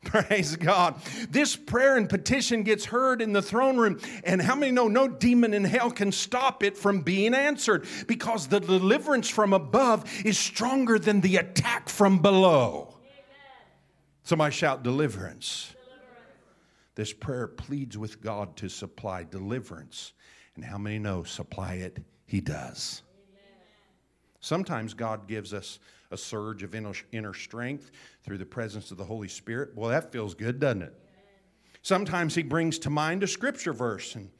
Praise 0.04 0.56
God. 0.56 0.94
This 1.28 1.56
prayer 1.56 1.96
and 1.96 2.08
petition 2.08 2.62
gets 2.62 2.86
heard 2.86 3.20
in 3.20 3.32
the 3.32 3.42
throne 3.42 3.76
room. 3.76 4.00
And 4.24 4.40
how 4.40 4.54
many 4.54 4.72
know 4.72 4.88
no 4.88 5.08
demon 5.08 5.52
in 5.52 5.64
hell 5.64 5.90
can 5.90 6.10
stop 6.10 6.62
it 6.62 6.76
from 6.76 7.02
being 7.02 7.34
answered? 7.34 7.86
Because 8.06 8.48
the 8.48 8.60
deliverance 8.60 9.28
from 9.28 9.52
above 9.52 10.10
is 10.24 10.38
stronger 10.38 10.98
than 10.98 11.20
the 11.20 11.36
attack 11.36 11.88
from 11.88 12.20
below. 12.20 12.96
Somebody 14.22 14.54
shout 14.54 14.82
deliverance. 14.82 15.74
This 16.94 17.12
prayer 17.12 17.46
pleads 17.46 17.98
with 17.98 18.22
God 18.22 18.56
to 18.56 18.68
supply 18.68 19.24
deliverance. 19.24 20.12
And 20.56 20.64
how 20.64 20.78
many 20.78 20.98
know 20.98 21.24
supply 21.24 21.74
it? 21.74 21.98
He 22.26 22.40
does. 22.40 23.02
Sometimes 24.40 24.94
God 24.94 25.28
gives 25.28 25.52
us 25.52 25.78
a 26.10 26.16
surge 26.16 26.62
of 26.62 26.74
inner 26.74 27.34
strength 27.34 27.90
through 28.22 28.38
the 28.38 28.46
presence 28.46 28.90
of 28.90 28.96
the 28.96 29.04
Holy 29.04 29.28
Spirit. 29.28 29.70
Well, 29.74 29.90
that 29.90 30.10
feels 30.10 30.34
good, 30.34 30.58
doesn't 30.58 30.82
it? 30.82 30.94
Sometimes 31.82 32.34
He 32.34 32.42
brings 32.42 32.78
to 32.80 32.90
mind 32.90 33.22
a 33.22 33.26
scripture 33.26 33.72
verse, 33.72 34.14
and 34.14 34.30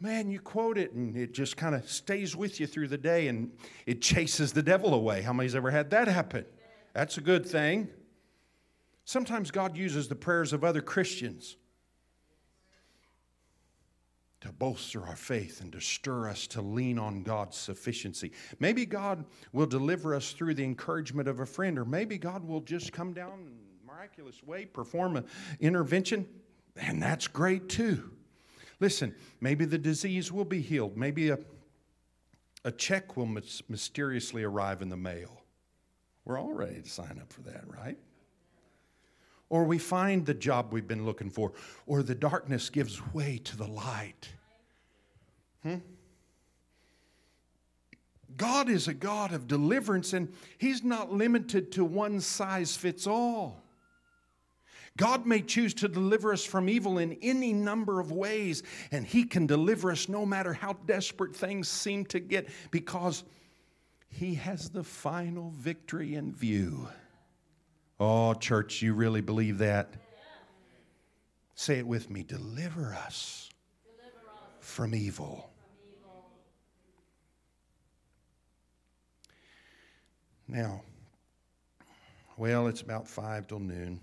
man, 0.00 0.30
you 0.30 0.40
quote 0.40 0.76
it, 0.76 0.92
and 0.92 1.16
it 1.16 1.32
just 1.32 1.56
kind 1.56 1.74
of 1.74 1.88
stays 1.88 2.34
with 2.36 2.60
you 2.60 2.66
through 2.66 2.88
the 2.88 2.98
day, 2.98 3.28
and 3.28 3.52
it 3.86 4.02
chases 4.02 4.52
the 4.52 4.62
devil 4.62 4.94
away. 4.94 5.22
How 5.22 5.32
many's 5.32 5.54
ever 5.54 5.70
had 5.70 5.90
that 5.90 6.08
happen? 6.08 6.44
That's 6.92 7.16
a 7.16 7.22
good 7.22 7.46
thing. 7.46 7.88
Sometimes 9.04 9.50
God 9.50 9.76
uses 9.76 10.08
the 10.08 10.14
prayers 10.14 10.52
of 10.52 10.64
other 10.64 10.80
Christians 10.80 11.56
to 14.42 14.50
bolster 14.50 15.06
our 15.06 15.14
faith 15.14 15.60
and 15.60 15.72
to 15.72 15.80
stir 15.80 16.28
us 16.28 16.48
to 16.48 16.60
lean 16.60 16.98
on 16.98 17.22
God's 17.22 17.56
sufficiency. 17.56 18.32
Maybe 18.58 18.84
God 18.84 19.24
will 19.52 19.66
deliver 19.66 20.14
us 20.14 20.32
through 20.32 20.54
the 20.54 20.64
encouragement 20.64 21.28
of 21.28 21.40
a 21.40 21.46
friend, 21.46 21.78
or 21.78 21.84
maybe 21.84 22.18
God 22.18 22.44
will 22.44 22.60
just 22.60 22.92
come 22.92 23.12
down 23.12 23.32
in 23.32 23.46
a 23.46 23.86
miraculous 23.86 24.42
way, 24.42 24.66
perform 24.66 25.16
an 25.16 25.26
intervention, 25.60 26.26
and 26.76 27.00
that's 27.00 27.28
great 27.28 27.68
too. 27.68 28.10
Listen, 28.80 29.14
maybe 29.40 29.64
the 29.64 29.78
disease 29.78 30.32
will 30.32 30.44
be 30.44 30.60
healed. 30.60 30.96
Maybe 30.96 31.30
a, 31.30 31.38
a 32.64 32.72
check 32.72 33.16
will 33.16 33.26
mysteriously 33.68 34.42
arrive 34.42 34.82
in 34.82 34.88
the 34.88 34.96
mail. 34.96 35.42
We're 36.24 36.40
all 36.40 36.52
ready 36.52 36.82
to 36.82 36.88
sign 36.88 37.18
up 37.20 37.32
for 37.32 37.42
that, 37.42 37.62
right? 37.66 37.98
Or 39.52 39.64
we 39.64 39.76
find 39.76 40.24
the 40.24 40.32
job 40.32 40.72
we've 40.72 40.88
been 40.88 41.04
looking 41.04 41.28
for, 41.28 41.52
or 41.86 42.02
the 42.02 42.14
darkness 42.14 42.70
gives 42.70 43.02
way 43.12 43.38
to 43.44 43.54
the 43.54 43.66
light. 43.66 44.30
Hmm? 45.62 45.76
God 48.34 48.70
is 48.70 48.88
a 48.88 48.94
God 48.94 49.34
of 49.34 49.46
deliverance, 49.46 50.14
and 50.14 50.32
He's 50.56 50.82
not 50.82 51.12
limited 51.12 51.70
to 51.72 51.84
one 51.84 52.22
size 52.22 52.74
fits 52.74 53.06
all. 53.06 53.62
God 54.96 55.26
may 55.26 55.42
choose 55.42 55.74
to 55.74 55.88
deliver 55.88 56.32
us 56.32 56.46
from 56.46 56.70
evil 56.70 56.96
in 56.96 57.18
any 57.20 57.52
number 57.52 58.00
of 58.00 58.10
ways, 58.10 58.62
and 58.90 59.06
He 59.06 59.24
can 59.24 59.46
deliver 59.46 59.90
us 59.90 60.08
no 60.08 60.24
matter 60.24 60.54
how 60.54 60.78
desperate 60.86 61.36
things 61.36 61.68
seem 61.68 62.06
to 62.06 62.20
get 62.20 62.48
because 62.70 63.22
He 64.08 64.34
has 64.36 64.70
the 64.70 64.82
final 64.82 65.50
victory 65.50 66.14
in 66.14 66.32
view. 66.32 66.88
Oh, 68.00 68.34
church, 68.34 68.82
you 68.82 68.94
really 68.94 69.20
believe 69.20 69.58
that? 69.58 69.94
Say 71.54 71.78
it 71.78 71.86
with 71.86 72.10
me 72.10 72.22
deliver 72.22 72.94
us, 72.94 73.50
deliver 73.84 74.16
us 74.32 74.40
from, 74.60 74.94
evil. 74.94 75.52
from 75.56 75.88
evil. 75.88 76.30
Now, 80.48 80.82
well, 82.36 82.66
it's 82.66 82.80
about 82.80 83.06
five 83.06 83.46
till 83.46 83.60
noon. 83.60 84.00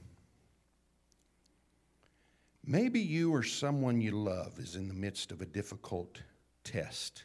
Maybe 2.65 2.99
you 2.99 3.33
or 3.33 3.43
someone 3.43 3.99
you 3.99 4.11
love 4.11 4.59
is 4.59 4.75
in 4.75 4.87
the 4.87 4.93
midst 4.93 5.31
of 5.31 5.41
a 5.41 5.45
difficult 5.45 6.21
test. 6.63 7.23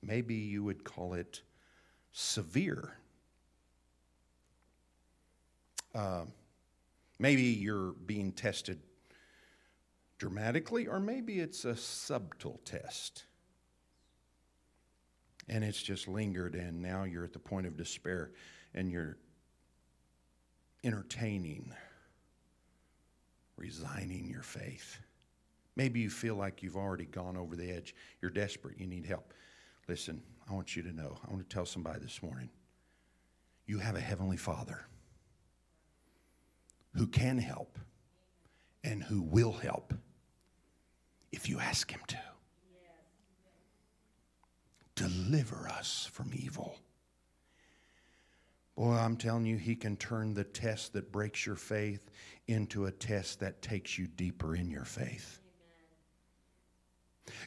Maybe 0.00 0.34
you 0.34 0.62
would 0.62 0.84
call 0.84 1.14
it 1.14 1.42
severe 2.12 2.96
uh, 5.94 6.24
maybe 7.18 7.42
you're 7.42 7.92
being 7.92 8.32
tested 8.32 8.80
dramatically, 10.18 10.86
or 10.86 11.00
maybe 11.00 11.40
it's 11.40 11.64
a 11.64 11.76
subtle 11.76 12.60
test. 12.64 13.24
And 15.48 15.62
it's 15.62 15.82
just 15.82 16.08
lingered, 16.08 16.54
and 16.54 16.80
now 16.80 17.04
you're 17.04 17.24
at 17.24 17.32
the 17.32 17.38
point 17.38 17.66
of 17.66 17.76
despair 17.76 18.30
and 18.72 18.90
you're 18.90 19.18
entertaining, 20.82 21.72
resigning 23.56 24.26
your 24.26 24.42
faith. 24.42 24.98
Maybe 25.76 26.00
you 26.00 26.10
feel 26.10 26.34
like 26.36 26.62
you've 26.62 26.76
already 26.76 27.04
gone 27.04 27.36
over 27.36 27.56
the 27.56 27.70
edge. 27.70 27.94
You're 28.22 28.30
desperate. 28.30 28.78
You 28.78 28.86
need 28.86 29.04
help. 29.04 29.34
Listen, 29.88 30.22
I 30.48 30.54
want 30.54 30.76
you 30.76 30.82
to 30.82 30.92
know, 30.92 31.18
I 31.26 31.30
want 31.30 31.48
to 31.48 31.54
tell 31.54 31.66
somebody 31.66 32.00
this 32.00 32.22
morning 32.22 32.48
you 33.66 33.78
have 33.78 33.96
a 33.96 34.00
Heavenly 34.00 34.36
Father 34.36 34.86
who 36.94 37.06
can 37.06 37.38
help 37.38 37.78
and 38.82 39.02
who 39.02 39.22
will 39.22 39.52
help 39.52 39.94
if 41.32 41.48
you 41.48 41.58
ask 41.58 41.90
Him 41.90 42.00
to. 42.08 42.18
Deliver 44.94 45.68
us 45.68 46.08
from 46.12 46.30
evil. 46.32 46.76
Boy, 48.76 48.92
I'm 48.92 49.16
telling 49.16 49.44
you, 49.44 49.56
He 49.56 49.74
can 49.74 49.96
turn 49.96 50.34
the 50.34 50.44
test 50.44 50.92
that 50.92 51.10
breaks 51.10 51.44
your 51.46 51.56
faith 51.56 52.10
into 52.46 52.86
a 52.86 52.92
test 52.92 53.40
that 53.40 53.62
takes 53.62 53.98
you 53.98 54.06
deeper 54.06 54.54
in 54.54 54.70
your 54.70 54.84
faith. 54.84 55.40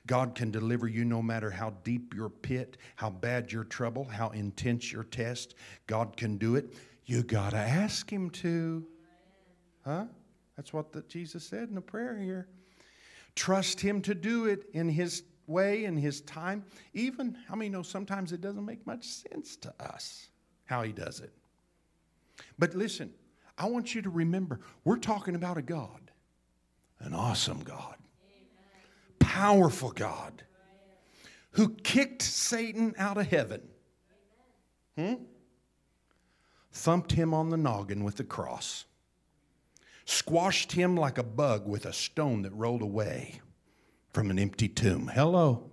God 0.07 0.35
can 0.35 0.51
deliver 0.51 0.87
you 0.87 1.05
no 1.05 1.21
matter 1.21 1.51
how 1.51 1.69
deep 1.83 2.13
your 2.13 2.29
pit, 2.29 2.77
how 2.95 3.11
bad 3.11 3.51
your 3.51 3.63
trouble, 3.63 4.03
how 4.03 4.29
intense 4.29 4.91
your 4.91 5.03
test. 5.03 5.55
God 5.85 6.17
can 6.17 6.37
do 6.37 6.55
it. 6.55 6.73
You 7.05 7.23
got 7.23 7.51
to 7.51 7.57
ask 7.57 8.11
Him 8.11 8.29
to. 8.31 8.85
Huh? 9.87 10.05
That's 10.55 10.73
what 10.73 10.91
the, 10.91 11.01
Jesus 11.03 11.45
said 11.45 11.69
in 11.69 11.75
the 11.75 11.81
prayer 11.81 12.17
here. 12.17 12.47
Trust 13.35 13.79
Him 13.79 14.01
to 14.03 14.13
do 14.13 14.45
it 14.45 14.65
in 14.73 14.89
His 14.89 15.23
way, 15.47 15.85
in 15.85 15.97
His 15.97 16.21
time. 16.21 16.65
Even, 16.93 17.37
how 17.47 17.55
many 17.55 17.69
know 17.69 17.81
sometimes 17.81 18.33
it 18.33 18.41
doesn't 18.41 18.65
make 18.65 18.85
much 18.85 19.05
sense 19.05 19.55
to 19.57 19.73
us? 19.79 20.29
how 20.67 20.83
he 20.83 20.91
does 20.91 21.19
it. 21.21 21.31
But 22.59 22.75
listen, 22.75 23.11
I 23.57 23.65
want 23.67 23.95
you 23.95 24.03
to 24.03 24.09
remember 24.09 24.59
we're 24.83 24.97
talking 24.97 25.33
about 25.33 25.57
a 25.57 25.63
God, 25.63 26.11
an 26.99 27.13
awesome 27.13 27.63
God, 27.63 27.95
powerful 29.17 29.91
God, 29.91 30.43
who 31.51 31.69
kicked 31.69 32.21
Satan 32.21 32.93
out 32.99 33.17
of 33.17 33.27
heaven. 33.27 33.61
Hmm? 34.95 35.13
Thumped 36.71 37.13
him 37.13 37.33
on 37.33 37.49
the 37.49 37.57
noggin 37.57 38.03
with 38.03 38.17
the 38.17 38.23
cross, 38.23 38.85
squashed 40.07 40.71
him 40.71 40.95
like 40.95 41.17
a 41.17 41.23
bug 41.23 41.67
with 41.67 41.85
a 41.85 41.91
stone 41.91 42.41
that 42.43 42.53
rolled 42.53 42.81
away 42.81 43.41
from 44.13 44.31
an 44.31 44.39
empty 44.39 44.69
tomb. 44.69 45.11
Hello. 45.13 45.69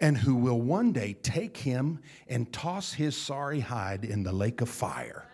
And 0.00 0.16
who 0.16 0.34
will 0.34 0.60
one 0.60 0.92
day 0.92 1.14
take 1.22 1.58
him 1.58 2.00
and 2.26 2.50
toss 2.52 2.94
his 2.94 3.16
sorry 3.16 3.60
hide 3.60 4.04
in 4.04 4.22
the 4.22 4.32
lake 4.32 4.62
of 4.62 4.70
fire. 4.70 5.28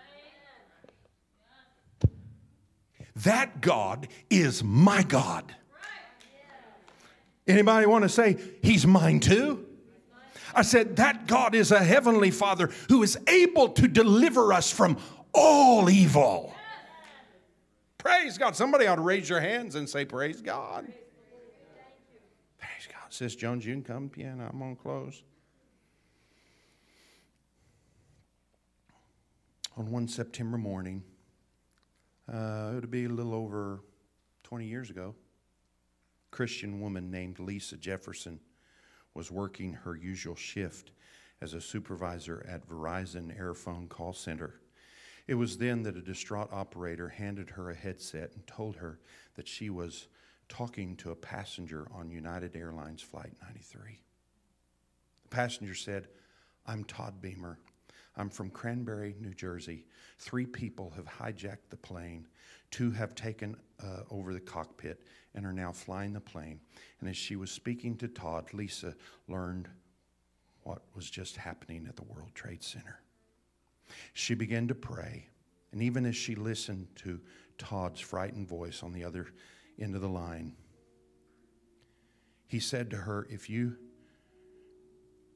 That 3.16 3.60
God 3.60 4.08
is 4.28 4.64
my 4.64 5.02
God. 5.04 5.54
Anybody 7.46 7.86
want 7.86 8.02
to 8.02 8.08
say, 8.08 8.38
He's 8.62 8.86
mine 8.86 9.20
too? 9.20 9.66
I 10.54 10.62
said, 10.62 10.96
That 10.96 11.26
God 11.26 11.54
is 11.54 11.70
a 11.70 11.82
heavenly 11.82 12.30
Father 12.30 12.70
who 12.88 13.02
is 13.02 13.18
able 13.28 13.68
to 13.70 13.86
deliver 13.86 14.52
us 14.52 14.70
from 14.70 14.96
all 15.32 15.90
evil. 15.90 16.54
Praise 18.02 18.36
God. 18.36 18.56
Somebody 18.56 18.88
ought 18.88 18.96
to 18.96 19.02
raise 19.02 19.28
your 19.28 19.38
hands 19.38 19.76
and 19.76 19.88
say, 19.88 20.04
Praise 20.04 20.42
God. 20.42 20.86
Praise 22.58 22.88
God. 22.88 23.10
Sis 23.10 23.36
Jones, 23.36 23.64
you 23.64 23.74
can 23.74 23.84
come, 23.84 24.08
piano. 24.08 24.48
I'm 24.52 24.58
going 24.58 24.74
to 24.74 24.82
close. 24.82 25.22
On 29.76 29.88
one 29.90 30.08
September 30.08 30.58
morning, 30.58 31.04
uh, 32.28 32.72
it 32.72 32.80
would 32.80 32.90
be 32.90 33.04
a 33.04 33.08
little 33.08 33.34
over 33.34 33.84
20 34.42 34.66
years 34.66 34.90
ago. 34.90 35.14
A 36.26 36.34
Christian 36.34 36.80
woman 36.80 37.08
named 37.08 37.38
Lisa 37.38 37.76
Jefferson 37.76 38.40
was 39.14 39.30
working 39.30 39.74
her 39.74 39.94
usual 39.94 40.34
shift 40.34 40.90
as 41.40 41.54
a 41.54 41.60
supervisor 41.60 42.44
at 42.48 42.68
Verizon 42.68 43.38
Airfone 43.40 43.88
call 43.88 44.12
center. 44.12 44.54
It 45.26 45.34
was 45.34 45.58
then 45.58 45.82
that 45.84 45.96
a 45.96 46.02
distraught 46.02 46.52
operator 46.52 47.08
handed 47.08 47.50
her 47.50 47.70
a 47.70 47.74
headset 47.74 48.32
and 48.34 48.46
told 48.46 48.76
her 48.76 48.98
that 49.36 49.46
she 49.46 49.70
was 49.70 50.08
talking 50.48 50.96
to 50.96 51.10
a 51.10 51.16
passenger 51.16 51.86
on 51.94 52.10
United 52.10 52.56
Airlines 52.56 53.02
Flight 53.02 53.32
93. 53.42 54.00
The 55.22 55.28
passenger 55.28 55.74
said, 55.74 56.08
I'm 56.66 56.84
Todd 56.84 57.20
Beamer. 57.20 57.58
I'm 58.16 58.28
from 58.28 58.50
Cranbury, 58.50 59.14
New 59.20 59.32
Jersey. 59.32 59.86
Three 60.18 60.44
people 60.44 60.92
have 60.96 61.06
hijacked 61.06 61.70
the 61.70 61.76
plane. 61.76 62.26
Two 62.70 62.90
have 62.90 63.14
taken 63.14 63.56
uh, 63.82 64.02
over 64.10 64.34
the 64.34 64.40
cockpit 64.40 65.02
and 65.34 65.46
are 65.46 65.52
now 65.52 65.72
flying 65.72 66.12
the 66.12 66.20
plane. 66.20 66.60
And 67.00 67.08
as 67.08 67.16
she 67.16 67.36
was 67.36 67.50
speaking 67.50 67.96
to 67.98 68.08
Todd, 68.08 68.52
Lisa 68.52 68.94
learned 69.28 69.68
what 70.64 70.82
was 70.94 71.08
just 71.08 71.36
happening 71.36 71.86
at 71.88 71.96
the 71.96 72.04
World 72.04 72.30
Trade 72.34 72.62
Center. 72.62 73.01
She 74.12 74.34
began 74.34 74.68
to 74.68 74.74
pray, 74.74 75.28
and 75.72 75.82
even 75.82 76.06
as 76.06 76.16
she 76.16 76.34
listened 76.34 76.88
to 76.96 77.20
Todd's 77.58 78.00
frightened 78.00 78.48
voice 78.48 78.82
on 78.82 78.92
the 78.92 79.04
other 79.04 79.28
end 79.78 79.94
of 79.94 80.00
the 80.00 80.08
line, 80.08 80.54
he 82.46 82.60
said 82.60 82.90
to 82.90 82.98
her, 82.98 83.26
If 83.30 83.48
you 83.48 83.76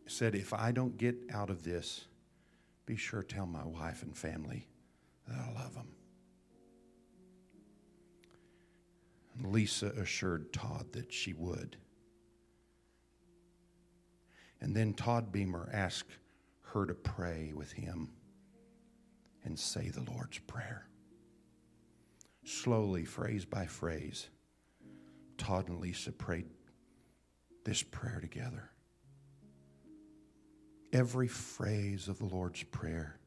said, 0.07 0.35
If 0.35 0.53
I 0.53 0.73
don't 0.73 0.99
get 0.99 1.17
out 1.33 1.51
of 1.51 1.63
this, 1.63 2.07
be 2.85 2.97
sure 2.97 3.23
tell 3.23 3.47
my 3.47 3.65
wife 3.65 4.03
and 4.03 4.17
family 4.17 4.69
that 5.27 5.39
I 5.39 5.53
love 5.53 5.75
them. 5.75 5.89
Lisa 9.43 9.89
assured 9.99 10.53
Todd 10.53 10.93
that 10.93 11.13
she 11.13 11.33
would. 11.33 11.77
And 14.61 14.75
then 14.75 14.95
Todd 14.95 15.33
Beamer 15.33 15.69
asked 15.73 16.17
her 16.73 16.87
to 16.87 16.95
pray 16.95 17.53
with 17.55 17.73
him 17.73 18.11
and 19.47 19.59
say 19.59 19.89
the 19.89 20.09
Lord's 20.11 20.39
Prayer. 20.41 20.87
Slowly, 22.45 23.05
phrase 23.05 23.45
by 23.45 23.67
phrase, 23.67 24.29
Todd 25.39 25.69
and 25.69 25.81
Lisa 25.81 26.13
prayed 26.13 26.47
this 27.65 27.83
prayer 27.83 28.21
together 28.21 28.71
every 30.93 31.29
phrase 31.29 32.09
of 32.09 32.19
the 32.19 32.25
Lord's 32.25 32.63
Prayer. 32.65 33.19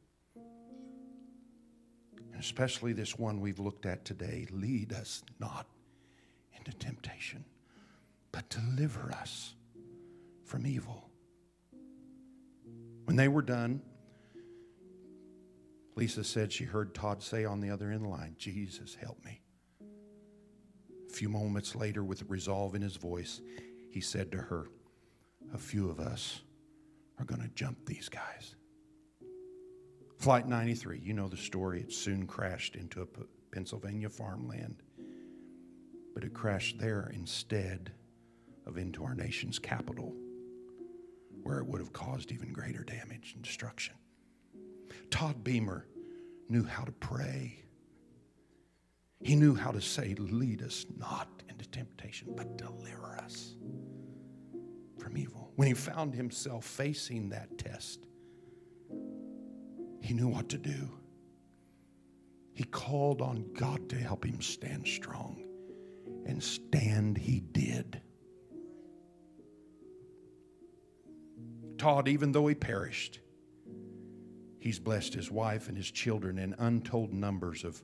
and 2.32 2.40
especially 2.40 2.92
this 2.92 3.18
one 3.18 3.40
we've 3.40 3.58
looked 3.58 3.86
at 3.86 4.04
today 4.04 4.46
lead 4.50 4.92
us 4.92 5.22
not 5.38 5.66
into 6.56 6.72
temptation, 6.78 7.44
but 8.32 8.48
deliver 8.48 9.12
us 9.12 9.54
from 10.44 10.66
evil. 10.66 11.10
When 13.04 13.16
they 13.16 13.28
were 13.28 13.42
done, 13.42 13.82
Lisa 16.00 16.24
said 16.24 16.50
she 16.50 16.64
heard 16.64 16.94
Todd 16.94 17.22
say 17.22 17.44
on 17.44 17.60
the 17.60 17.68
other 17.68 17.90
end 17.90 18.06
line, 18.06 18.34
Jesus, 18.38 18.94
help 18.94 19.22
me. 19.22 19.42
A 21.10 21.12
few 21.12 21.28
moments 21.28 21.76
later, 21.76 22.02
with 22.02 22.22
resolve 22.26 22.74
in 22.74 22.80
his 22.80 22.96
voice, 22.96 23.42
he 23.90 24.00
said 24.00 24.32
to 24.32 24.38
her, 24.38 24.68
A 25.52 25.58
few 25.58 25.90
of 25.90 26.00
us 26.00 26.40
are 27.18 27.26
going 27.26 27.42
to 27.42 27.48
jump 27.48 27.84
these 27.84 28.08
guys. 28.08 28.54
Flight 30.16 30.48
93, 30.48 31.00
you 31.00 31.12
know 31.12 31.28
the 31.28 31.36
story. 31.36 31.82
It 31.82 31.92
soon 31.92 32.26
crashed 32.26 32.76
into 32.76 33.02
a 33.02 33.06
Pennsylvania 33.54 34.08
farmland, 34.08 34.82
but 36.14 36.24
it 36.24 36.32
crashed 36.32 36.78
there 36.78 37.12
instead 37.14 37.92
of 38.64 38.78
into 38.78 39.04
our 39.04 39.14
nation's 39.14 39.58
capital, 39.58 40.14
where 41.42 41.58
it 41.58 41.66
would 41.66 41.82
have 41.82 41.92
caused 41.92 42.32
even 42.32 42.54
greater 42.54 42.84
damage 42.84 43.32
and 43.34 43.42
destruction. 43.42 43.96
Todd 45.10 45.42
Beamer 45.42 45.86
knew 46.48 46.64
how 46.64 46.84
to 46.84 46.92
pray. 46.92 47.64
He 49.22 49.36
knew 49.36 49.54
how 49.54 49.70
to 49.70 49.80
say, 49.80 50.14
Lead 50.18 50.62
us 50.62 50.86
not 50.96 51.28
into 51.48 51.66
temptation, 51.68 52.34
but 52.36 52.56
deliver 52.56 53.16
us 53.18 53.54
from 54.98 55.16
evil. 55.16 55.52
When 55.56 55.68
he 55.68 55.74
found 55.74 56.14
himself 56.14 56.64
facing 56.64 57.30
that 57.30 57.58
test, 57.58 58.06
he 60.00 60.14
knew 60.14 60.28
what 60.28 60.48
to 60.50 60.58
do. 60.58 60.90
He 62.54 62.64
called 62.64 63.22
on 63.22 63.52
God 63.54 63.88
to 63.90 63.96
help 63.96 64.24
him 64.24 64.40
stand 64.40 64.86
strong, 64.86 65.42
and 66.26 66.42
stand 66.42 67.16
he 67.16 67.40
did. 67.40 68.00
Todd, 71.78 72.08
even 72.08 72.32
though 72.32 72.46
he 72.46 72.54
perished, 72.54 73.20
he's 74.60 74.78
blessed 74.78 75.14
his 75.14 75.30
wife 75.30 75.68
and 75.68 75.76
his 75.76 75.90
children 75.90 76.38
and 76.38 76.54
untold 76.58 77.12
numbers 77.12 77.64
of 77.64 77.82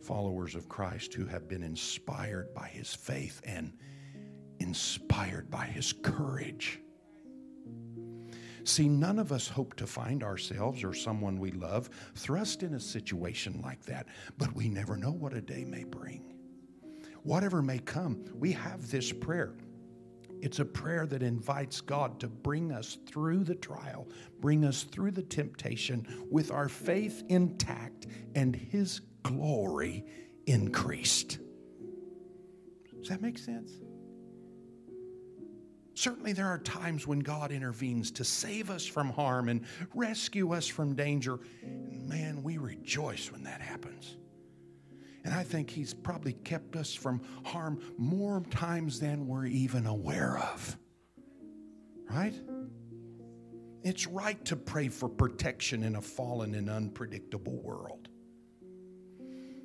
followers 0.00 0.54
of 0.54 0.68
Christ 0.68 1.14
who 1.14 1.26
have 1.26 1.48
been 1.48 1.62
inspired 1.62 2.52
by 2.52 2.68
his 2.68 2.94
faith 2.94 3.40
and 3.44 3.72
inspired 4.58 5.50
by 5.50 5.64
his 5.66 5.92
courage. 5.92 6.80
See, 8.64 8.88
none 8.88 9.18
of 9.18 9.32
us 9.32 9.48
hope 9.48 9.74
to 9.76 9.86
find 9.86 10.22
ourselves 10.22 10.84
or 10.84 10.94
someone 10.94 11.38
we 11.38 11.50
love 11.50 11.90
thrust 12.14 12.62
in 12.62 12.74
a 12.74 12.80
situation 12.80 13.60
like 13.62 13.84
that, 13.86 14.06
but 14.38 14.54
we 14.54 14.68
never 14.68 14.96
know 14.96 15.10
what 15.10 15.34
a 15.34 15.40
day 15.40 15.64
may 15.64 15.84
bring. 15.84 16.34
Whatever 17.24 17.62
may 17.62 17.78
come, 17.78 18.24
we 18.34 18.52
have 18.52 18.90
this 18.90 19.12
prayer. 19.12 19.54
It's 20.42 20.58
a 20.58 20.64
prayer 20.64 21.06
that 21.06 21.22
invites 21.22 21.80
God 21.80 22.18
to 22.18 22.26
bring 22.26 22.72
us 22.72 22.98
through 23.06 23.44
the 23.44 23.54
trial, 23.54 24.08
bring 24.40 24.64
us 24.64 24.82
through 24.82 25.12
the 25.12 25.22
temptation 25.22 26.04
with 26.28 26.50
our 26.50 26.68
faith 26.68 27.22
intact 27.28 28.08
and 28.34 28.54
His 28.54 29.02
glory 29.22 30.04
increased. 30.46 31.38
Does 32.98 33.08
that 33.08 33.22
make 33.22 33.38
sense? 33.38 33.70
Certainly, 35.94 36.32
there 36.32 36.48
are 36.48 36.58
times 36.58 37.06
when 37.06 37.20
God 37.20 37.52
intervenes 37.52 38.10
to 38.12 38.24
save 38.24 38.68
us 38.68 38.84
from 38.84 39.10
harm 39.10 39.48
and 39.48 39.64
rescue 39.94 40.52
us 40.54 40.66
from 40.66 40.96
danger. 40.96 41.38
Man, 41.62 42.42
we 42.42 42.58
rejoice 42.58 43.30
when 43.30 43.44
that 43.44 43.60
happens. 43.60 44.16
And 45.24 45.32
I 45.32 45.42
think 45.42 45.70
He's 45.70 45.94
probably 45.94 46.32
kept 46.32 46.76
us 46.76 46.94
from 46.94 47.22
harm 47.44 47.80
more 47.96 48.42
times 48.50 48.98
than 48.98 49.26
we're 49.26 49.46
even 49.46 49.86
aware 49.86 50.38
of. 50.38 50.76
Right? 52.10 52.34
It's 53.82 54.06
right 54.06 54.42
to 54.44 54.56
pray 54.56 54.88
for 54.88 55.08
protection 55.08 55.82
in 55.82 55.96
a 55.96 56.00
fallen 56.00 56.54
and 56.54 56.70
unpredictable 56.70 57.60
world. 57.62 58.08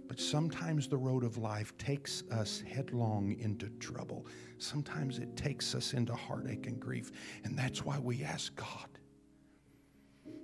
But 0.08 0.20
sometimes 0.20 0.88
the 0.88 0.98
road 0.98 1.24
of 1.24 1.38
life 1.38 1.78
takes 1.78 2.24
us 2.32 2.64
headlong 2.68 3.36
into 3.40 3.70
trouble. 3.80 4.26
Sometimes 4.58 5.20
it 5.20 5.36
takes 5.36 5.76
us 5.76 5.94
into 5.94 6.16
heartache 6.16 6.66
and 6.66 6.80
grief. 6.80 7.12
And 7.44 7.58
that's 7.60 7.84
why 7.84 8.00
we 8.00 8.24
ask 8.24 8.56
God, 8.56 8.88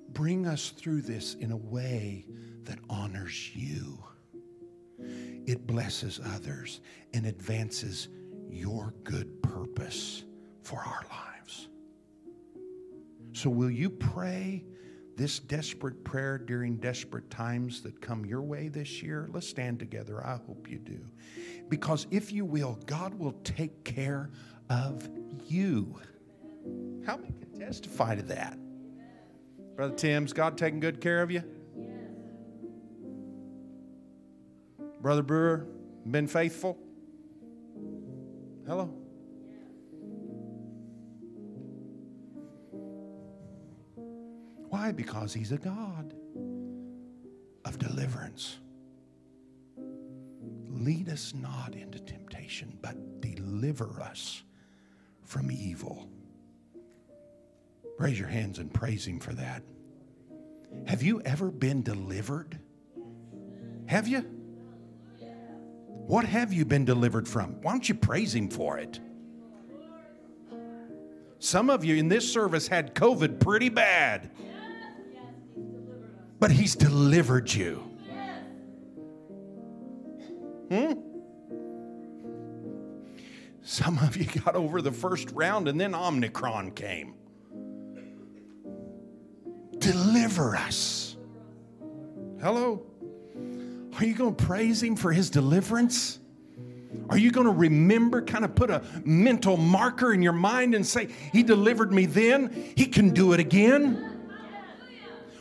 bring 0.10 0.46
us 0.46 0.70
through 0.70 1.02
this 1.02 1.36
in 1.36 1.52
a 1.52 1.58
way 1.58 2.26
that 2.64 2.80
honors 2.90 3.56
you. 3.56 4.04
It 5.46 5.68
blesses 5.68 6.20
others 6.36 6.82
and 7.14 7.26
advances 7.26 8.10
your 8.50 8.94
good 9.04 9.42
purpose 9.42 10.24
for 10.62 10.80
our 10.80 11.04
lives. 11.10 11.70
So, 13.34 13.50
will 13.50 13.72
you 13.72 13.90
pray 13.90 14.64
this 15.16 15.40
desperate 15.40 16.04
prayer 16.04 16.38
during 16.38 16.78
desperate 16.78 17.30
times 17.30 17.82
that 17.82 18.00
come 18.02 18.26
your 18.26 18.42
way 18.42 18.68
this 18.68 19.02
year? 19.02 19.30
Let's 19.32 19.48
stand 19.48 19.80
together. 19.80 20.26
I 20.26 20.40
hope 20.48 20.70
you 20.70 20.80
do. 20.80 21.00
Because 21.70 22.08
if 22.12 22.32
you 22.32 22.46
will, 22.46 22.80
God 22.86 23.14
will 23.14 23.34
take 23.44 23.84
care 23.84 24.30
of 24.70 25.10
you. 25.48 26.00
How 27.06 27.18
many 27.18 27.34
can 27.34 27.60
testify 27.60 28.16
to 28.16 28.24
that? 28.24 28.58
Brother 29.76 29.96
Tim's 29.96 30.34
God 30.34 30.58
taking 30.58 30.80
good 30.80 31.02
care 31.02 31.22
of 31.22 31.32
you? 31.32 31.44
Brother 35.04 35.22
Brewer, 35.22 35.68
been 36.10 36.28
faithful? 36.28 36.80
Hello? 38.66 38.86
Why? 44.70 44.94
Because 44.94 45.34
He's 45.34 45.52
a 45.52 45.58
God 45.58 46.14
of 47.66 47.78
deliverance. 47.78 48.60
Lead 50.70 51.10
us 51.10 51.34
not 51.36 51.76
into 51.76 52.00
temptation, 52.00 52.78
but 52.82 53.20
deliver 53.20 54.00
us 54.02 54.44
from 55.26 55.52
evil. 55.52 56.08
Raise 58.00 58.18
your 58.18 58.30
hands 58.30 58.58
and 58.58 58.74
praise 58.74 59.06
Him 59.06 59.20
for 59.20 59.34
that. 59.34 59.64
Have 60.88 61.04
you 61.04 61.22
ever 61.24 61.52
been 61.52 61.84
delivered? 61.84 62.58
Have 63.88 64.08
you? 64.08 64.33
What 66.14 66.26
have 66.26 66.54
you 66.54 66.64
been 66.64 66.86
delivered 66.86 67.28
from? 67.28 67.60
Why 67.64 67.72
don't 67.72 67.90
you 67.90 67.96
praise 67.96 68.36
Him 68.36 68.48
for 68.48 68.78
it? 68.78 69.00
Some 71.40 71.72
of 71.72 71.84
you 71.84 71.96
in 71.96 72.08
this 72.08 72.32
service 72.32 72.68
had 72.68 72.94
COVID 72.94 73.40
pretty 73.40 73.70
bad, 73.70 74.30
but 76.40 76.52
He's 76.52 76.76
delivered 76.76 77.52
you. 77.52 77.78
Hmm? 80.70 80.94
Some 83.64 83.98
of 83.98 84.16
you 84.16 84.26
got 84.42 84.56
over 84.56 84.84
the 84.84 84.92
first 84.92 85.32
round 85.32 85.68
and 85.68 85.82
then 85.82 85.96
Omicron 85.96 86.74
came. 86.74 87.16
Deliver 89.80 90.56
us. 90.58 91.18
Hello? 92.40 92.86
Are 94.04 94.06
you 94.06 94.16
going 94.16 94.36
to 94.36 94.46
praise 94.46 94.84
Him 94.84 94.98
for 94.98 95.14
His 95.14 95.30
deliverance? 95.30 96.20
Are 97.10 97.18
you 97.18 97.32
going 97.32 97.48
to 97.48 97.54
remember, 97.54 98.22
kind 98.22 98.44
of 98.44 98.54
put 98.54 98.70
a 98.70 98.84
mental 99.06 99.56
marker 99.56 100.14
in 100.14 100.22
your 100.22 100.34
mind 100.34 100.76
and 100.76 100.86
say, 100.86 101.08
He 101.32 101.42
delivered 101.42 101.94
me 101.94 102.06
then, 102.06 102.74
He 102.76 102.86
can 102.88 103.12
do 103.12 103.32
it 103.32 103.40
again? 103.40 104.20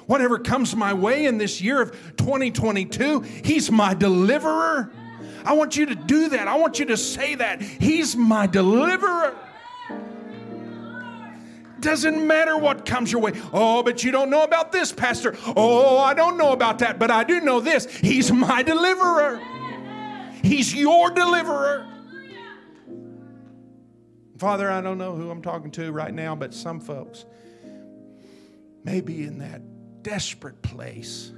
Whatever 0.06 0.38
comes 0.38 0.76
my 0.76 0.94
way 0.94 1.26
in 1.26 1.38
this 1.38 1.60
year 1.60 1.82
of 1.82 1.90
2022, 2.16 3.22
He's 3.42 3.68
my 3.68 3.94
deliverer. 3.94 4.92
I 5.44 5.54
want 5.54 5.76
you 5.76 5.86
to 5.86 5.96
do 5.96 6.28
that. 6.28 6.46
I 6.46 6.54
want 6.54 6.78
you 6.78 6.84
to 6.86 6.96
say 6.96 7.34
that. 7.34 7.60
He's 7.60 8.14
my 8.14 8.46
deliverer. 8.46 9.36
Doesn't 11.82 12.24
matter 12.26 12.56
what 12.56 12.86
comes 12.86 13.10
your 13.10 13.20
way. 13.20 13.32
Oh, 13.52 13.82
but 13.82 14.04
you 14.04 14.12
don't 14.12 14.30
know 14.30 14.44
about 14.44 14.70
this, 14.70 14.92
Pastor. 14.92 15.36
Oh, 15.56 15.98
I 15.98 16.14
don't 16.14 16.38
know 16.38 16.52
about 16.52 16.78
that, 16.78 17.00
but 17.00 17.10
I 17.10 17.24
do 17.24 17.40
know 17.40 17.58
this. 17.58 17.86
He's 17.96 18.30
my 18.30 18.62
deliverer. 18.62 19.40
He's 20.42 20.72
your 20.72 21.10
deliverer. 21.10 21.88
Father, 24.38 24.70
I 24.70 24.80
don't 24.80 24.98
know 24.98 25.14
who 25.16 25.28
I'm 25.30 25.42
talking 25.42 25.72
to 25.72 25.90
right 25.90 26.14
now, 26.14 26.36
but 26.36 26.54
some 26.54 26.80
folks 26.80 27.24
may 28.84 29.00
be 29.00 29.24
in 29.24 29.38
that 29.38 29.62
desperate 30.02 30.62
place. 30.62 31.32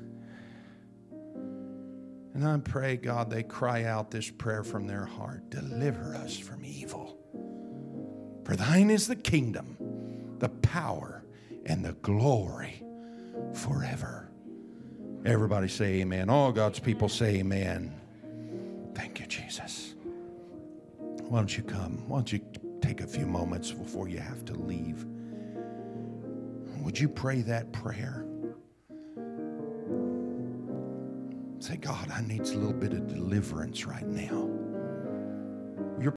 And 2.35 2.47
I 2.47 2.59
pray, 2.59 2.97
God, 2.97 3.31
they 3.31 3.45
cry 3.45 3.85
out 3.85 4.11
this 4.11 4.29
prayer 4.29 4.63
from 4.65 4.87
their 4.87 5.07
heart 5.07 5.49
Deliver 5.49 6.15
us 6.15 6.37
from 6.37 6.65
evil. 6.65 7.19
For 8.45 8.57
thine 8.57 8.91
is 8.91 9.07
the 9.07 9.17
kingdom 9.17 9.79
the 10.39 10.49
power 10.49 11.25
and 11.67 11.85
the 11.85 11.93
glory 11.95 12.83
forever. 13.53 14.31
Everybody 15.25 15.69
say 15.69 16.01
amen. 16.01 16.29
All 16.29 16.53
God's 16.53 16.79
people 16.79 17.09
say 17.09 17.37
amen. 17.37 17.99
Thank 18.95 19.21
you, 19.21 19.27
Jesus. 19.27 19.95
Why 21.29 21.39
don't 21.39 21.57
you 21.57 21.63
come? 21.63 22.09
Why 22.09 22.19
don't 22.19 22.33
you 22.33 22.41
take 22.83 23.01
a 23.01 23.07
few 23.07 23.27
moments 23.27 23.73
before 23.73 24.09
you 24.09 24.19
have 24.19 24.45
to 24.47 24.55
leave? 24.55 25.07
Would 26.83 26.99
you 26.99 27.09
pray 27.09 27.41
that 27.43 27.73
prayer? 27.73 28.27
Say, 31.61 31.77
God, 31.79 32.11
I 32.11 32.21
need 32.21 32.43
a 32.43 32.59
little 32.59 32.75
bit 32.75 32.93
of 32.93 33.09
deliverance 33.09 33.87
right 33.87 34.07
now. 34.07 34.51